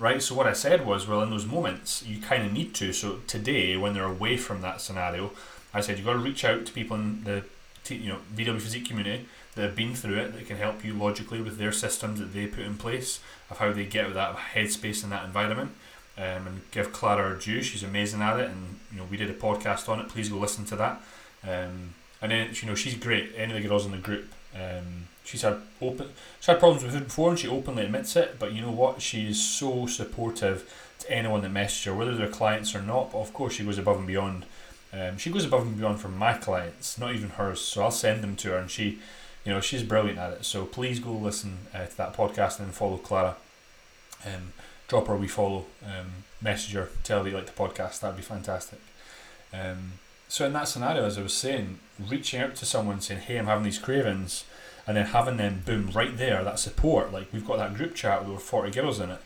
Right? 0.00 0.22
So 0.22 0.34
what 0.34 0.46
I 0.46 0.54
said 0.54 0.86
was, 0.86 1.06
well, 1.06 1.22
in 1.22 1.28
those 1.28 1.44
moments, 1.44 2.02
you 2.06 2.20
kind 2.22 2.44
of 2.44 2.52
need 2.52 2.74
to. 2.76 2.92
So 2.92 3.20
today, 3.26 3.76
when 3.76 3.92
they're 3.92 4.04
away 4.04 4.38
from 4.38 4.62
that 4.62 4.80
scenario, 4.80 5.32
I 5.74 5.82
said 5.82 5.98
you've 5.98 6.06
got 6.06 6.14
to 6.14 6.18
reach 6.18 6.42
out 6.44 6.64
to 6.66 6.72
people 6.72 6.96
in 6.96 7.22
the 7.24 7.44
you 7.88 8.08
know 8.08 8.18
VW 8.34 8.60
physique 8.60 8.88
community 8.88 9.26
that 9.54 9.62
have 9.62 9.76
been 9.76 9.94
through 9.94 10.16
it 10.16 10.32
that 10.32 10.46
can 10.46 10.56
help 10.56 10.84
you 10.84 10.94
logically 10.94 11.42
with 11.42 11.58
their 11.58 11.72
systems 11.72 12.18
that 12.18 12.32
they 12.32 12.46
put 12.46 12.64
in 12.64 12.76
place 12.76 13.20
of 13.50 13.58
how 13.58 13.72
they 13.72 13.84
get 13.84 14.06
with 14.06 14.14
that 14.14 14.36
headspace 14.54 15.02
in 15.04 15.10
that 15.10 15.24
environment 15.24 15.72
um, 16.16 16.46
and 16.46 16.60
give 16.70 16.92
Clara 16.92 17.30
her 17.30 17.34
due. 17.34 17.62
She's 17.62 17.82
amazing 17.82 18.22
at 18.22 18.38
it, 18.38 18.48
and 18.48 18.78
you 18.92 18.98
know 18.98 19.06
we 19.10 19.16
did 19.16 19.30
a 19.30 19.34
podcast 19.34 19.88
on 19.88 20.00
it. 20.00 20.08
Please 20.08 20.28
go 20.28 20.38
listen 20.38 20.64
to 20.66 20.76
that. 20.76 21.02
Um, 21.46 21.94
and 22.22 22.30
then 22.32 22.50
you 22.52 22.68
know 22.68 22.74
she's 22.74 22.94
great. 22.94 23.32
Any 23.36 23.56
of 23.56 23.62
the 23.62 23.68
girls 23.68 23.86
in 23.86 23.92
the 23.92 23.98
group, 23.98 24.32
um, 24.54 25.08
she's 25.24 25.42
had 25.42 25.58
open, 25.80 26.08
she's 26.38 26.46
had 26.46 26.58
problems 26.58 26.82
with 26.82 26.92
food 26.92 27.04
before, 27.04 27.30
and 27.30 27.38
she 27.38 27.48
openly 27.48 27.84
admits 27.84 28.16
it. 28.16 28.38
But 28.38 28.52
you 28.52 28.62
know 28.62 28.70
what? 28.70 29.02
She 29.02 29.28
is 29.28 29.42
so 29.42 29.86
supportive 29.86 30.70
to 31.00 31.10
anyone 31.10 31.42
that 31.42 31.50
messages 31.50 31.84
her, 31.84 31.94
whether 31.94 32.14
they're 32.14 32.28
clients 32.28 32.74
or 32.74 32.82
not. 32.82 33.12
But 33.12 33.18
of 33.18 33.32
course, 33.32 33.54
she 33.54 33.64
goes 33.64 33.78
above 33.78 33.98
and 33.98 34.06
beyond. 34.06 34.44
Um, 34.92 35.18
she 35.18 35.30
goes 35.30 35.44
above 35.44 35.62
and 35.62 35.78
beyond 35.78 36.00
for 36.00 36.08
my 36.08 36.32
clients, 36.34 36.98
not 36.98 37.14
even 37.14 37.30
hers. 37.30 37.60
So 37.60 37.82
I'll 37.82 37.90
send 37.90 38.22
them 38.22 38.36
to 38.36 38.50
her, 38.50 38.58
and 38.58 38.70
she, 38.70 38.98
you 39.44 39.52
know, 39.52 39.60
she's 39.60 39.82
brilliant 39.82 40.18
at 40.18 40.32
it. 40.32 40.44
So 40.44 40.64
please 40.64 40.98
go 40.98 41.12
listen 41.12 41.58
uh, 41.72 41.86
to 41.86 41.96
that 41.96 42.14
podcast 42.14 42.58
and 42.58 42.74
follow 42.74 42.96
Clara. 42.96 43.36
Um, 44.26 44.52
drop 44.88 45.06
her 45.06 45.14
a 45.14 45.16
wee 45.16 45.28
follow, 45.28 45.66
um, 45.86 46.24
message 46.42 46.74
her, 46.74 46.90
tell 47.04 47.22
her 47.22 47.28
you 47.28 47.36
like 47.36 47.46
the 47.46 47.52
podcast. 47.52 48.00
That'd 48.00 48.16
be 48.16 48.22
fantastic. 48.22 48.80
Um, 49.54 49.92
so 50.30 50.46
in 50.46 50.52
that 50.52 50.68
scenario, 50.68 51.04
as 51.04 51.18
I 51.18 51.22
was 51.22 51.34
saying, 51.34 51.80
reaching 51.98 52.40
out 52.40 52.54
to 52.54 52.64
someone 52.64 53.00
saying, 53.00 53.22
"Hey, 53.22 53.36
I'm 53.36 53.46
having 53.46 53.64
these 53.64 53.80
cravings," 53.80 54.44
and 54.86 54.96
then 54.96 55.06
having 55.06 55.38
them 55.38 55.62
boom 55.66 55.90
right 55.92 56.16
there, 56.16 56.44
that 56.44 56.60
support. 56.60 57.12
Like 57.12 57.32
we've 57.32 57.44
got 57.44 57.58
that 57.58 57.74
group 57.74 57.96
chat 57.96 58.20
with 58.20 58.30
over 58.30 58.38
forty 58.38 58.70
girls 58.70 59.00
in 59.00 59.10
it, 59.10 59.20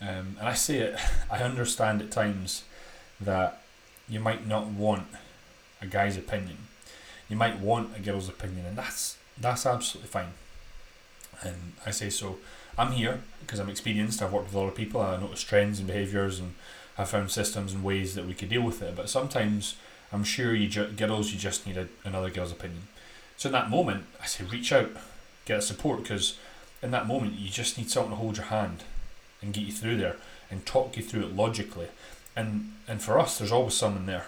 um, 0.00 0.36
and 0.38 0.48
I 0.48 0.54
say 0.54 0.78
it. 0.78 1.00
I 1.30 1.38
understand 1.38 2.00
at 2.00 2.12
times 2.12 2.62
that 3.20 3.60
you 4.08 4.20
might 4.20 4.46
not 4.46 4.68
want 4.68 5.08
a 5.82 5.86
guy's 5.86 6.16
opinion. 6.16 6.58
You 7.28 7.34
might 7.34 7.58
want 7.58 7.96
a 7.96 8.00
girl's 8.00 8.28
opinion, 8.28 8.66
and 8.66 8.78
that's 8.78 9.16
that's 9.36 9.66
absolutely 9.66 10.10
fine. 10.10 10.34
And 11.42 11.72
I 11.84 11.90
say 11.90 12.08
so 12.08 12.38
I'm 12.78 12.92
here 12.92 13.18
because 13.40 13.58
I'm 13.58 13.68
experienced. 13.68 14.22
I've 14.22 14.32
worked 14.32 14.46
with 14.46 14.54
a 14.54 14.58
lot 14.60 14.68
of 14.68 14.76
people. 14.76 15.00
I 15.00 15.16
notice 15.16 15.42
trends 15.42 15.80
and 15.80 15.88
behaviours, 15.88 16.38
and 16.38 16.54
have 16.94 17.08
found 17.10 17.32
systems 17.32 17.72
and 17.72 17.82
ways 17.82 18.14
that 18.14 18.26
we 18.26 18.32
could 18.32 18.48
deal 18.48 18.62
with 18.62 18.80
it. 18.80 18.94
But 18.94 19.10
sometimes 19.10 19.74
I'm 20.12 20.24
sure 20.24 20.54
you 20.54 20.68
ju- 20.68 20.92
girls, 20.96 21.32
you 21.32 21.38
just 21.38 21.66
need 21.66 21.76
a, 21.76 21.88
another 22.04 22.30
girl's 22.30 22.52
opinion. 22.52 22.88
So 23.36 23.48
in 23.48 23.52
that 23.52 23.70
moment, 23.70 24.04
I 24.22 24.26
say 24.26 24.44
reach 24.44 24.72
out, 24.72 24.90
get 25.44 25.62
support 25.62 26.02
because 26.02 26.38
in 26.82 26.90
that 26.92 27.06
moment 27.06 27.34
you 27.34 27.48
just 27.50 27.76
need 27.76 27.90
someone 27.90 28.10
to 28.10 28.16
hold 28.16 28.36
your 28.36 28.46
hand 28.46 28.84
and 29.42 29.52
get 29.52 29.64
you 29.64 29.72
through 29.72 29.96
there 29.96 30.16
and 30.50 30.64
talk 30.64 30.96
you 30.96 31.02
through 31.02 31.22
it 31.22 31.36
logically. 31.36 31.88
And 32.34 32.72
and 32.88 33.02
for 33.02 33.18
us, 33.18 33.38
there's 33.38 33.52
always 33.52 33.74
someone 33.74 34.06
there, 34.06 34.26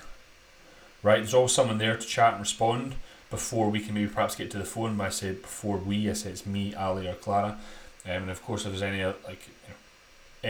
right? 1.02 1.18
There's 1.18 1.34
always 1.34 1.52
someone 1.52 1.78
there 1.78 1.96
to 1.96 2.06
chat 2.06 2.32
and 2.34 2.40
respond. 2.40 2.94
before 3.30 3.68
we 3.70 3.80
can 3.80 3.94
maybe 3.94 4.08
perhaps 4.08 4.34
get 4.34 4.50
to 4.50 4.58
the 4.58 4.64
phone. 4.64 4.96
When 4.96 5.06
I 5.06 5.10
say 5.10 5.32
before 5.32 5.76
we, 5.76 6.08
I 6.08 6.14
say 6.14 6.30
it's 6.30 6.46
me, 6.46 6.74
Ali, 6.74 7.06
or 7.06 7.14
Clara. 7.14 7.58
Um, 8.06 8.22
and 8.22 8.30
of 8.30 8.42
course, 8.42 8.64
if 8.64 8.70
there's 8.72 8.82
any 8.82 9.02
uh, 9.02 9.12
like 9.26 9.46
you 9.48 9.68
know, 9.68 9.74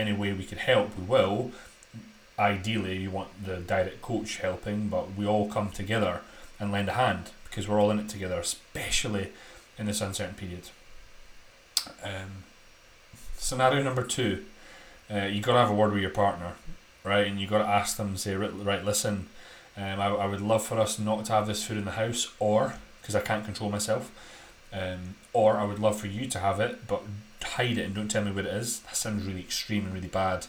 any 0.01 0.13
way 0.13 0.31
we 0.33 0.45
can 0.45 0.57
help, 0.57 0.97
we 0.97 1.03
will. 1.03 1.51
Ideally, 2.39 2.97
you 2.97 3.11
want 3.11 3.45
the 3.45 3.57
direct 3.57 4.01
coach 4.01 4.37
helping, 4.37 4.87
but 4.87 5.15
we 5.15 5.27
all 5.27 5.49
come 5.49 5.71
together 5.71 6.21
and 6.59 6.71
lend 6.71 6.87
a 6.87 6.93
hand 6.93 7.31
because 7.43 7.67
we're 7.67 7.79
all 7.79 7.91
in 7.91 7.99
it 7.99 8.07
together, 8.07 8.39
especially 8.39 9.29
in 9.77 9.87
this 9.87 9.99
uncertain 9.99 10.35
period. 10.35 10.69
Um, 12.01 12.43
scenario 13.37 13.83
number 13.83 14.03
two, 14.03 14.45
uh, 15.11 15.25
you 15.25 15.41
got 15.41 15.53
to 15.53 15.59
have 15.59 15.69
a 15.69 15.73
word 15.73 15.91
with 15.91 16.01
your 16.01 16.11
partner, 16.11 16.53
right? 17.03 17.27
And 17.27 17.41
you've 17.41 17.49
got 17.49 17.59
to 17.59 17.67
ask 17.67 17.97
them, 17.97 18.15
say, 18.15 18.35
right, 18.35 18.85
listen, 18.85 19.27
um, 19.75 19.99
I, 19.99 20.07
I 20.07 20.25
would 20.25 20.41
love 20.41 20.63
for 20.63 20.79
us 20.79 20.97
not 20.97 21.25
to 21.25 21.33
have 21.33 21.47
this 21.47 21.65
food 21.65 21.77
in 21.77 21.85
the 21.85 21.91
house, 21.91 22.31
or 22.39 22.75
because 23.01 23.15
I 23.15 23.21
can't 23.21 23.43
control 23.43 23.69
myself, 23.69 24.11
um, 24.71 25.15
or 25.33 25.57
I 25.57 25.65
would 25.65 25.79
love 25.79 25.99
for 25.99 26.07
you 26.07 26.25
to 26.27 26.39
have 26.39 26.59
it, 26.59 26.87
but 26.87 27.01
hide 27.43 27.77
it 27.77 27.85
and 27.85 27.95
don't 27.95 28.09
tell 28.09 28.23
me 28.23 28.31
what 28.31 28.45
it 28.45 28.53
is. 28.53 28.79
That 28.81 28.95
sounds 28.95 29.25
really 29.25 29.41
extreme 29.41 29.85
and 29.85 29.93
really 29.93 30.07
bad, 30.07 30.45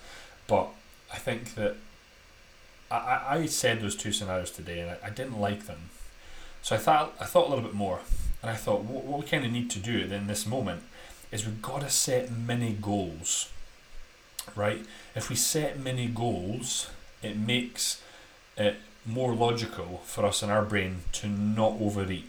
but 0.46 0.68
I 1.12 1.18
think 1.18 1.54
that 1.54 1.76
I, 2.90 3.22
I 3.28 3.46
said 3.46 3.80
those 3.80 3.96
two 3.96 4.12
scenarios 4.12 4.50
today 4.50 4.80
and 4.80 4.90
I, 4.90 5.06
I 5.06 5.10
didn't 5.10 5.38
like 5.38 5.66
them. 5.66 5.90
So 6.62 6.74
I 6.76 6.78
thought 6.78 7.14
I 7.20 7.24
thought 7.24 7.46
a 7.46 7.50
little 7.50 7.64
bit 7.64 7.74
more, 7.74 8.00
and 8.42 8.50
I 8.50 8.54
thought 8.54 8.84
what, 8.84 9.04
what 9.04 9.20
we 9.20 9.26
kind 9.26 9.44
of 9.44 9.52
need 9.52 9.70
to 9.70 9.78
do 9.78 9.98
in 9.98 10.26
this 10.26 10.46
moment 10.46 10.82
is 11.32 11.46
we've 11.46 11.62
got 11.62 11.80
to 11.80 11.90
set 11.90 12.30
mini 12.30 12.76
goals, 12.80 13.50
right? 14.54 14.84
If 15.14 15.30
we 15.30 15.36
set 15.36 15.78
mini 15.78 16.06
goals, 16.06 16.90
it 17.22 17.36
makes 17.36 18.02
it 18.56 18.76
more 19.06 19.34
logical 19.34 20.02
for 20.04 20.26
us 20.26 20.42
in 20.42 20.50
our 20.50 20.64
brain 20.64 21.00
to 21.12 21.28
not 21.28 21.80
overeat. 21.80 22.28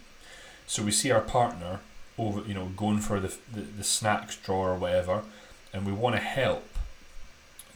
So 0.68 0.84
we 0.84 0.92
see 0.92 1.12
our 1.12 1.22
partner 1.22 1.80
over, 2.18 2.48
you 2.48 2.54
know, 2.54 2.68
going 2.78 3.00
for 3.00 3.20
the, 3.20 3.36
the, 3.52 3.62
the 3.62 3.84
snacks 3.84 4.38
drawer 4.38 4.72
or 4.72 4.76
whatever, 4.76 5.24
and 5.74 5.86
we 5.86 5.92
want 5.92 6.16
to 6.16 6.22
help. 6.22 6.66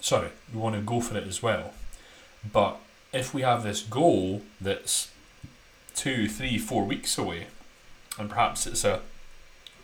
Sorry, 0.05 0.29
we 0.53 0.59
want 0.59 0.75
to 0.75 0.81
go 0.81 1.01
for 1.01 1.17
it 1.17 1.25
as 1.25 1.41
well. 1.41 1.73
But 2.53 2.77
if 3.11 3.33
we 3.33 3.41
have 3.41 3.63
this 3.63 3.81
goal 3.81 4.43
that's 4.61 5.09
two, 5.95 6.27
three, 6.27 6.59
four 6.59 6.85
weeks 6.85 7.17
away, 7.17 7.47
and 8.19 8.29
perhaps 8.29 8.67
it's 8.67 8.83
a 8.83 9.01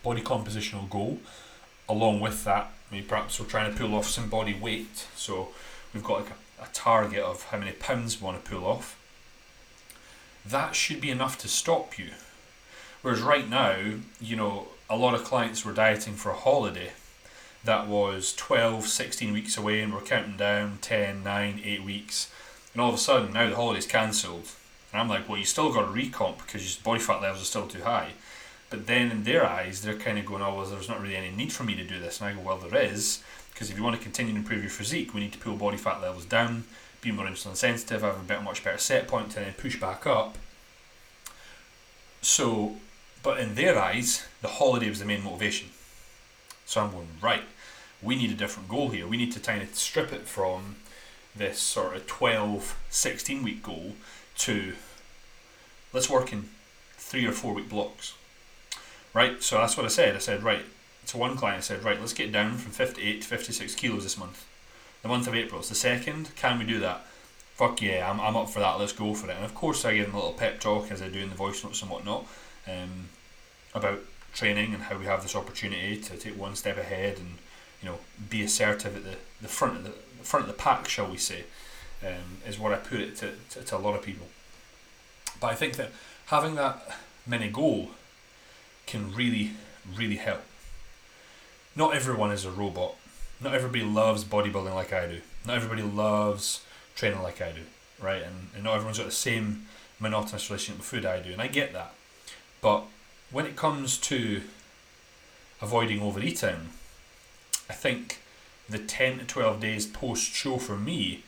body 0.03 0.21
compositional 0.21 0.87
goal, 0.87 1.17
along 1.89 2.19
with 2.19 2.43
that, 2.43 2.71
maybe 2.91 3.07
perhaps 3.07 3.39
we're 3.39 3.47
trying 3.47 3.73
to 3.73 3.79
pull 3.79 3.95
off 3.95 4.05
some 4.05 4.29
body 4.29 4.53
weight, 4.53 5.07
so 5.15 5.47
we've 5.91 6.03
got 6.03 6.21
like 6.21 6.29
a, 6.59 6.65
a 6.65 6.67
target 6.71 7.23
of 7.23 7.45
how 7.45 7.57
many 7.57 7.71
pounds 7.71 8.21
we 8.21 8.25
want 8.25 8.45
to 8.45 8.47
pull 8.47 8.63
off. 8.63 8.99
That 10.45 10.75
should 10.75 11.01
be 11.01 11.09
enough 11.09 11.39
to 11.39 11.47
stop 11.47 11.97
you. 11.97 12.09
Whereas 13.01 13.21
right 13.21 13.49
now, 13.49 13.75
you 14.19 14.35
know, 14.35 14.67
a 14.87 14.95
lot 14.95 15.15
of 15.15 15.23
clients 15.23 15.65
were 15.65 15.73
dieting 15.73 16.13
for 16.13 16.29
a 16.29 16.35
holiday 16.35 16.91
that 17.63 17.87
was 17.87 18.33
12, 18.35 18.87
16 18.87 19.33
weeks 19.33 19.57
away, 19.57 19.81
and 19.81 19.93
we're 19.93 20.01
counting 20.01 20.37
down 20.37 20.79
10, 20.81 21.23
9, 21.23 21.61
8 21.63 21.83
weeks. 21.83 22.31
And 22.73 22.81
all 22.81 22.89
of 22.89 22.95
a 22.95 22.97
sudden, 22.97 23.33
now 23.33 23.49
the 23.49 23.55
holiday's 23.55 23.85
cancelled. 23.85 24.49
And 24.91 25.01
I'm 25.01 25.09
like, 25.09 25.29
well, 25.29 25.37
you 25.37 25.45
still 25.45 25.71
got 25.71 25.85
a 25.85 25.91
recomp 25.91 26.39
because 26.39 26.75
your 26.75 26.83
body 26.83 26.99
fat 26.99 27.21
levels 27.21 27.41
are 27.41 27.45
still 27.45 27.67
too 27.67 27.83
high. 27.83 28.11
But 28.69 28.87
then 28.87 29.11
in 29.11 29.23
their 29.23 29.45
eyes, 29.45 29.81
they're 29.81 29.95
kind 29.95 30.17
of 30.17 30.25
going, 30.25 30.41
oh, 30.41 30.55
well, 30.55 30.65
there's 30.65 30.89
not 30.89 31.01
really 31.01 31.15
any 31.15 31.29
need 31.29 31.51
for 31.51 31.63
me 31.63 31.75
to 31.75 31.83
do 31.83 31.99
this. 31.99 32.19
And 32.19 32.29
I 32.29 32.33
go, 32.33 32.41
well, 32.41 32.57
there 32.57 32.81
is, 32.81 33.21
because 33.53 33.69
if 33.69 33.77
you 33.77 33.83
want 33.83 33.95
to 33.97 34.01
continue 34.01 34.33
to 34.33 34.39
improve 34.39 34.61
your 34.61 34.69
physique, 34.69 35.13
we 35.13 35.19
need 35.19 35.33
to 35.33 35.39
pull 35.39 35.55
body 35.55 35.77
fat 35.77 36.01
levels 36.01 36.25
down, 36.25 36.63
be 37.01 37.11
more 37.11 37.25
insulin 37.25 37.55
sensitive, 37.55 38.01
have 38.01 38.15
a 38.15 38.23
bit 38.23 38.41
much 38.41 38.63
better 38.63 38.77
set 38.77 39.07
point, 39.07 39.35
and 39.35 39.45
then 39.45 39.53
push 39.53 39.79
back 39.79 40.07
up. 40.07 40.37
So, 42.21 42.75
but 43.23 43.39
in 43.39 43.55
their 43.55 43.77
eyes, 43.77 44.25
the 44.41 44.47
holiday 44.47 44.89
was 44.89 44.99
the 44.99 45.05
main 45.05 45.23
motivation. 45.23 45.69
So 46.65 46.81
I'm 46.81 46.91
going, 46.91 47.07
right, 47.21 47.43
we 48.01 48.15
need 48.15 48.31
a 48.31 48.35
different 48.35 48.69
goal 48.69 48.89
here. 48.89 49.07
We 49.07 49.17
need 49.17 49.31
to 49.33 49.39
kind 49.39 49.61
of 49.61 49.75
strip 49.75 50.11
it 50.11 50.27
from 50.27 50.77
this 51.35 51.59
sort 51.59 51.95
of 51.95 52.07
12, 52.07 52.77
16 52.89 53.43
week 53.43 53.63
goal 53.63 53.93
to 54.39 54.73
let's 55.93 56.09
work 56.09 56.33
in 56.33 56.49
three 56.97 57.25
or 57.25 57.31
four 57.31 57.53
week 57.53 57.69
blocks. 57.69 58.15
Right, 59.13 59.43
so 59.43 59.57
that's 59.57 59.75
what 59.75 59.85
I 59.85 59.89
said. 59.89 60.15
I 60.15 60.19
said, 60.19 60.43
right, 60.43 60.63
to 61.07 61.17
one 61.17 61.35
client, 61.35 61.57
I 61.57 61.61
said, 61.61 61.83
right, 61.83 61.99
let's 61.99 62.13
get 62.13 62.31
down 62.31 62.57
from 62.57 62.71
58 62.71 63.21
to 63.21 63.27
56 63.27 63.75
kilos 63.75 64.03
this 64.03 64.17
month. 64.17 64.45
The 65.01 65.09
month 65.09 65.27
of 65.27 65.35
April, 65.35 65.59
it's 65.59 65.69
the 65.69 65.75
second. 65.75 66.33
Can 66.35 66.59
we 66.59 66.65
do 66.65 66.79
that? 66.79 67.05
Fuck 67.55 67.81
yeah, 67.81 68.09
I'm, 68.09 68.21
I'm 68.21 68.37
up 68.37 68.49
for 68.49 68.59
that. 68.59 68.79
Let's 68.79 68.93
go 68.93 69.13
for 69.13 69.29
it. 69.29 69.35
And 69.35 69.43
of 69.43 69.53
course, 69.53 69.83
I 69.83 69.95
give 69.95 70.05
them 70.05 70.15
a 70.15 70.19
little 70.19 70.33
pep 70.33 70.59
talk 70.59 70.91
as 70.91 71.01
I 71.01 71.09
do 71.09 71.19
in 71.19 71.29
the 71.29 71.35
voice 71.35 71.63
notes 71.63 71.81
and 71.81 71.91
whatnot 71.91 72.25
um, 72.67 73.09
about 73.75 73.99
training 74.33 74.73
and 74.73 74.83
how 74.83 74.97
we 74.97 75.05
have 75.05 75.21
this 75.21 75.35
opportunity 75.35 75.97
to 75.97 76.17
take 76.17 76.39
one 76.39 76.55
step 76.55 76.77
ahead 76.77 77.17
and 77.17 77.37
you 77.81 77.89
know 77.89 77.97
be 78.29 78.43
assertive 78.43 78.95
at 78.95 79.03
the, 79.03 79.17
the 79.41 79.47
front 79.47 79.77
of 79.77 79.83
the, 79.83 79.89
the 79.89 80.23
front 80.23 80.47
of 80.47 80.47
the 80.47 80.61
pack, 80.61 80.87
shall 80.87 81.09
we 81.09 81.17
say, 81.17 81.43
um, 82.05 82.37
is 82.47 82.59
what 82.59 82.73
I 82.73 82.77
put 82.77 82.99
it 82.99 83.15
to, 83.17 83.31
to, 83.51 83.63
to 83.63 83.77
a 83.77 83.79
lot 83.79 83.95
of 83.95 84.01
people. 84.03 84.27
But 85.39 85.51
I 85.51 85.55
think 85.55 85.75
that 85.77 85.91
having 86.27 86.55
that 86.55 86.97
mini 87.25 87.49
goal 87.49 87.91
can 88.85 89.13
really, 89.13 89.51
really 89.95 90.17
help. 90.17 90.41
Not 91.75 91.95
everyone 91.95 92.31
is 92.31 92.45
a 92.45 92.51
robot. 92.51 92.95
Not 93.39 93.55
everybody 93.55 93.83
loves 93.83 94.23
bodybuilding 94.23 94.75
like 94.75 94.93
I 94.93 95.07
do. 95.07 95.21
Not 95.45 95.55
everybody 95.55 95.81
loves 95.81 96.63
training 96.95 97.23
like 97.23 97.41
I 97.41 97.51
do, 97.51 97.61
right? 97.99 98.21
And, 98.21 98.49
and 98.53 98.63
not 98.63 98.75
everyone's 98.75 98.99
got 98.99 99.07
the 99.07 99.11
same 99.11 99.65
monotonous 99.99 100.49
relationship 100.49 100.79
with 100.79 100.87
food 100.87 101.05
I 101.05 101.19
do, 101.19 101.31
and 101.31 101.41
I 101.41 101.47
get 101.47 101.73
that. 101.73 101.93
But 102.61 102.83
when 103.31 103.45
it 103.45 103.55
comes 103.55 103.97
to 103.99 104.41
avoiding 105.61 106.01
overeating, 106.01 106.69
I 107.71 107.73
think 107.73 108.19
the 108.67 108.79
10 108.79 109.19
to 109.19 109.25
12 109.25 109.61
days 109.61 109.85
post 109.85 110.33
show 110.33 110.57
for 110.57 110.75
me, 110.75 111.23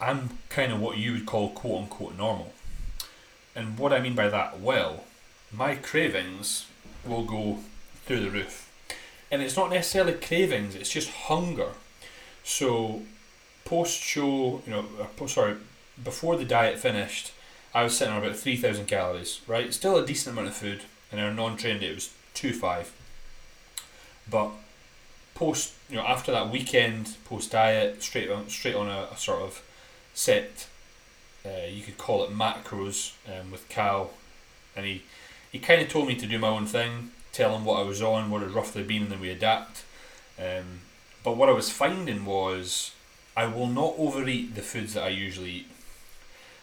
I'm 0.00 0.38
kind 0.48 0.72
of 0.72 0.80
what 0.80 0.96
you 0.96 1.12
would 1.12 1.26
call 1.26 1.50
quote 1.50 1.82
unquote 1.82 2.16
normal. 2.16 2.54
And 3.54 3.78
what 3.78 3.92
I 3.92 4.00
mean 4.00 4.14
by 4.14 4.30
that, 4.30 4.58
well, 4.58 5.04
my 5.52 5.74
cravings 5.74 6.64
will 7.04 7.24
go 7.24 7.58
through 8.06 8.20
the 8.20 8.30
roof. 8.30 8.72
And 9.30 9.42
it's 9.42 9.54
not 9.54 9.68
necessarily 9.68 10.14
cravings, 10.14 10.74
it's 10.74 10.90
just 10.90 11.10
hunger. 11.10 11.72
So, 12.42 13.02
post 13.66 14.00
show, 14.00 14.62
you 14.64 14.72
know, 14.72 14.86
uh, 14.98 15.26
sorry, 15.26 15.56
before 16.02 16.38
the 16.38 16.46
diet 16.46 16.78
finished, 16.78 17.32
I 17.74 17.82
was 17.82 17.98
sitting 17.98 18.14
on 18.14 18.24
about 18.24 18.36
3,000 18.36 18.86
calories, 18.86 19.42
right? 19.46 19.74
Still 19.74 19.98
a 19.98 20.06
decent 20.06 20.32
amount 20.32 20.48
of 20.48 20.54
food, 20.54 20.84
and 21.12 21.20
our 21.20 21.34
non 21.34 21.58
trained 21.58 21.82
it 21.82 21.94
was 21.94 22.14
2.5. 22.34 22.86
But 24.30 24.50
post, 25.34 25.72
you 25.90 25.96
know, 25.96 26.04
after 26.04 26.32
that 26.32 26.50
weekend, 26.50 27.16
post 27.24 27.50
diet, 27.50 28.02
straight 28.02 28.30
on, 28.30 28.48
straight 28.48 28.74
on 28.74 28.88
a, 28.88 29.08
a 29.12 29.16
sort 29.16 29.42
of 29.42 29.62
set, 30.14 30.66
uh, 31.44 31.66
you 31.68 31.82
could 31.82 31.98
call 31.98 32.24
it 32.24 32.30
macros 32.30 33.12
um, 33.28 33.50
with 33.50 33.68
Cal, 33.68 34.10
and 34.76 34.86
he 34.86 35.02
he 35.52 35.58
kind 35.60 35.80
of 35.80 35.88
told 35.88 36.08
me 36.08 36.16
to 36.16 36.26
do 36.26 36.38
my 36.38 36.48
own 36.48 36.66
thing, 36.66 37.12
tell 37.32 37.54
him 37.54 37.64
what 37.64 37.78
I 37.78 37.84
was 37.84 38.02
on, 38.02 38.30
what 38.30 38.42
it 38.42 38.46
roughly 38.46 38.82
been, 38.82 39.02
and 39.02 39.12
then 39.12 39.20
we 39.20 39.30
adapt. 39.30 39.84
Um, 40.36 40.80
but 41.22 41.36
what 41.36 41.48
I 41.48 41.52
was 41.52 41.70
finding 41.70 42.24
was 42.24 42.90
I 43.36 43.46
will 43.46 43.68
not 43.68 43.94
overeat 43.96 44.56
the 44.56 44.62
foods 44.62 44.94
that 44.94 45.04
I 45.04 45.10
usually 45.10 45.50
eat. 45.50 45.66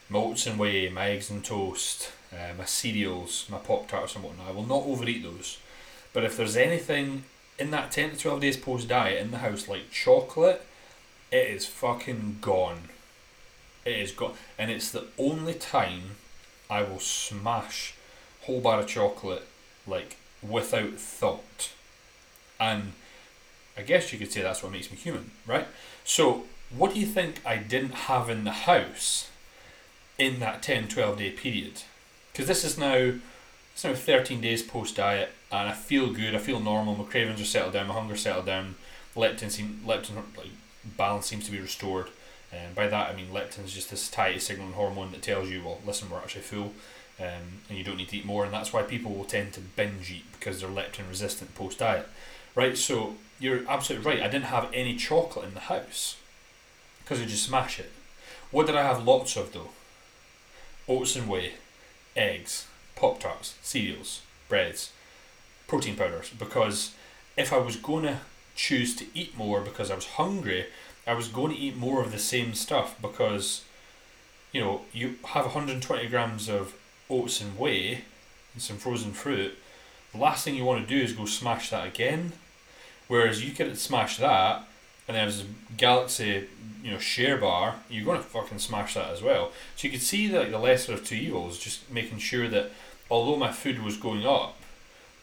My 0.10 0.20
oats 0.20 0.46
and 0.46 0.60
whey, 0.60 0.90
my 0.90 1.10
eggs 1.10 1.30
and 1.30 1.44
toast, 1.44 2.12
uh, 2.34 2.54
my 2.58 2.66
cereals, 2.66 3.46
my 3.50 3.60
Pop 3.60 3.88
Tarts 3.88 4.16
and 4.16 4.26
whatnot. 4.26 4.50
I 4.50 4.52
will 4.52 4.66
not 4.66 4.84
overeat 4.84 5.24
those. 5.24 5.58
But 6.12 6.26
if 6.26 6.36
there's 6.36 6.58
anything 6.58 7.24
in 7.62 7.70
that 7.70 7.92
10 7.92 8.10
to 8.12 8.18
12 8.18 8.42
days 8.42 8.58
post 8.58 8.88
diet 8.88 9.22
in 9.22 9.30
the 9.30 9.38
house 9.38 9.68
like 9.68 9.92
chocolate, 9.92 10.66
it 11.32 11.48
is 11.48 11.68
fucking 11.68 12.40
gone. 12.42 12.90
It 13.86 14.00
is 14.00 14.12
gone. 14.12 14.34
And 14.58 14.72
it's 14.72 14.90
the 14.90 15.06
only 15.20 15.54
time 15.54 16.16
I 16.72 16.82
will 16.82 17.00
smash 17.00 17.94
whole 18.42 18.62
bar 18.62 18.80
of 18.80 18.88
chocolate 18.88 19.48
like 19.86 20.18
without 20.42 20.94
thought. 20.96 21.72
And 22.60 22.94
I 23.78 23.84
guess 23.84 24.12
you 24.12 24.18
could 24.18 24.32
say 24.32 24.42
that's 24.42 24.64
what 24.64 24.72
makes 24.72 24.90
me 24.90 24.98
human, 24.98 25.30
right? 25.46 25.68
So, 26.04 26.46
what 26.76 26.96
do 26.96 27.00
you 27.00 27.06
think 27.06 27.42
I 27.46 27.58
didn't 27.58 27.94
have 28.10 28.28
in 28.28 28.44
the 28.44 28.52
house 28.52 29.30
in 30.18 30.40
that 30.40 30.64
10 30.64 30.88
12 30.88 31.18
day 31.20 31.30
period? 31.30 31.84
Because 32.32 32.48
this 32.48 32.66
is 32.66 32.80
now 32.80 33.14
it's 33.74 33.84
now 33.84 33.94
13 33.94 34.42
days 34.42 34.64
post 34.64 34.96
diet 34.96 35.30
and 35.52 35.70
I 35.70 35.74
feel 35.74 36.12
good, 36.14 36.36
I 36.36 36.40
feel 36.40 36.60
normal, 36.60 36.96
my 36.96 37.04
cravings 37.04 37.42
are 37.42 37.46
settled 37.46 37.74
down, 37.74 37.88
my 37.88 37.94
hunger 37.94 38.16
settled 38.16 38.46
down, 38.46 38.76
leptin 39.16 39.52
seem 39.52 39.82
leptin 39.86 40.16
like 40.38 40.50
balance 40.98 41.28
seems 41.28 41.46
to 41.46 41.52
be 41.52 41.60
restored. 41.60 42.08
And 42.54 42.76
by 42.76 42.88
that 42.88 43.10
I 43.10 43.16
mean 43.16 43.28
leptin 43.28 43.66
is 43.66 43.74
just 43.74 43.90
this 43.90 44.02
satiety 44.02 44.40
signaling 44.40 44.74
hormone 44.74 45.12
that 45.12 45.22
tells 45.22 45.50
you, 45.50 45.62
well, 45.64 45.80
listen, 45.86 46.10
we're 46.10 46.18
actually 46.18 46.42
full 46.42 46.74
um, 47.20 47.62
and 47.70 47.78
you 47.78 47.84
don't 47.84 47.98
need 47.98 48.10
to 48.10 48.18
eat 48.18 48.26
more, 48.26 48.44
and 48.44 48.54
that's 48.54 48.74
why 48.74 48.82
people 48.82 49.14
will 49.14 49.26
tend 49.26 49.54
to 49.54 49.60
binge 49.60 50.12
eat 50.12 50.26
because 50.34 50.60
they're 50.60 50.70
leptin 50.70 51.08
resistant 51.08 51.54
post 51.54 51.80
diet, 51.80 52.08
right? 52.56 52.78
So 52.78 53.16
you're 53.40 53.68
absolutely 53.70 54.10
right. 54.10 54.22
I 54.22 54.28
didn't 54.28 54.46
have 54.46 54.70
any 54.74 54.96
chocolate 54.96 55.48
in 55.48 55.54
the 55.54 55.62
house 55.62 56.18
because 57.04 57.22
I 57.22 57.26
just 57.26 57.44
smash 57.44 57.80
it. 57.80 57.92
What 58.50 58.68
did 58.68 58.76
I 58.76 58.84
have 58.84 59.06
lots 59.06 59.36
of 59.38 59.54
though? 59.54 59.70
Oats 60.88 61.16
and 61.16 61.30
whey, 61.30 61.54
eggs, 62.16 62.68
Pop 62.96 63.20
Tarts, 63.20 63.56
cereals, 63.62 64.22
breads, 64.50 64.92
protein 65.72 65.96
powders. 65.96 66.30
Because 66.38 66.94
if 67.38 67.54
I 67.54 67.58
was 67.58 67.78
going 67.78 68.04
to 68.04 68.18
choose 68.58 68.94
to 68.98 69.06
eat 69.14 69.38
more 69.38 69.62
because 69.62 69.90
I 69.90 69.96
was 69.96 70.06
hungry, 70.06 70.66
I 71.08 71.14
was 71.14 71.30
going 71.30 71.54
to 71.54 71.58
eat 71.58 71.78
more 71.78 72.04
of 72.04 72.12
the 72.12 72.20
same 72.20 72.54
stuff 72.54 73.02
because, 73.02 73.64
you 74.52 74.60
know, 74.60 74.82
you 74.92 75.16
have 75.30 75.46
120 75.46 76.08
grams 76.10 76.50
of 76.50 76.76
oats 77.10 77.40
and 77.40 77.58
whey 77.58 78.02
and 78.52 78.62
some 78.62 78.76
frozen 78.76 79.14
fruit. 79.14 79.58
The 80.12 80.18
last 80.18 80.44
thing 80.44 80.56
you 80.56 80.66
want 80.66 80.86
to 80.86 80.94
do 80.94 81.02
is 81.02 81.14
go 81.14 81.24
smash 81.24 81.70
that 81.70 81.88
again. 81.88 82.34
Whereas 83.08 83.42
you 83.42 83.54
can 83.54 83.74
smash 83.76 84.18
that, 84.18 84.68
and 85.08 85.16
there's 85.16 85.42
a 85.42 85.46
Galaxy, 85.78 86.50
you 86.84 86.92
know, 86.92 87.00
share 87.00 87.38
bar. 87.38 87.76
You're 87.90 88.16
to 88.16 88.22
fucking 88.22 88.60
smash 88.60 88.96
that 88.96 89.10
as 89.10 89.22
well. 89.22 89.52
So 89.78 89.88
you 89.88 89.92
could 89.92 90.02
see 90.02 90.28
that 90.28 90.40
like, 90.42 90.52
the 90.52 90.60
lesser 90.60 90.94
of 90.94 91.06
two 91.06 91.16
evils, 91.16 91.60
just 91.60 91.90
making 91.90 92.20
sure 92.20 92.50
that 92.50 92.72
although 93.10 93.38
my 93.38 93.54
food 93.54 93.82
was 93.82 93.96
going 93.96 94.26
up, 94.26 94.61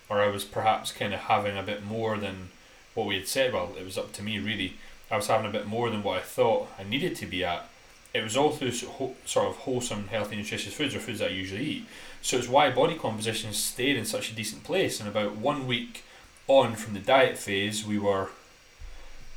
or 0.08 0.20
I 0.20 0.28
was 0.28 0.44
perhaps 0.44 0.92
kind 0.92 1.12
of 1.12 1.20
having 1.20 1.56
a 1.56 1.62
bit 1.62 1.84
more 1.84 2.16
than 2.16 2.50
what 2.94 3.06
we 3.06 3.16
had 3.16 3.28
said. 3.28 3.52
Well, 3.52 3.72
it 3.78 3.84
was 3.84 3.98
up 3.98 4.12
to 4.14 4.22
me 4.22 4.38
really. 4.38 4.74
I 5.10 5.16
was 5.16 5.28
having 5.28 5.46
a 5.46 5.52
bit 5.52 5.66
more 5.66 5.90
than 5.90 6.02
what 6.02 6.18
I 6.18 6.22
thought 6.22 6.68
I 6.78 6.84
needed 6.84 7.16
to 7.16 7.26
be 7.26 7.44
at. 7.44 7.68
It 8.14 8.22
was 8.22 8.36
all 8.36 8.50
through 8.50 8.72
sort 8.72 9.14
of 9.36 9.56
wholesome, 9.56 10.08
healthy, 10.08 10.36
nutritious 10.36 10.74
foods 10.74 10.94
or 10.94 11.00
foods 11.00 11.18
that 11.20 11.30
I 11.30 11.34
usually 11.34 11.64
eat. 11.64 11.86
So 12.22 12.36
it's 12.36 12.48
why 12.48 12.70
body 12.70 12.94
composition 12.94 13.52
stayed 13.52 13.96
in 13.96 14.04
such 14.04 14.30
a 14.30 14.34
decent 14.34 14.64
place. 14.64 14.98
And 14.98 15.08
about 15.08 15.36
one 15.36 15.66
week 15.66 16.04
on 16.46 16.74
from 16.74 16.94
the 16.94 17.00
diet 17.00 17.38
phase, 17.38 17.86
we 17.86 17.98
were 17.98 18.30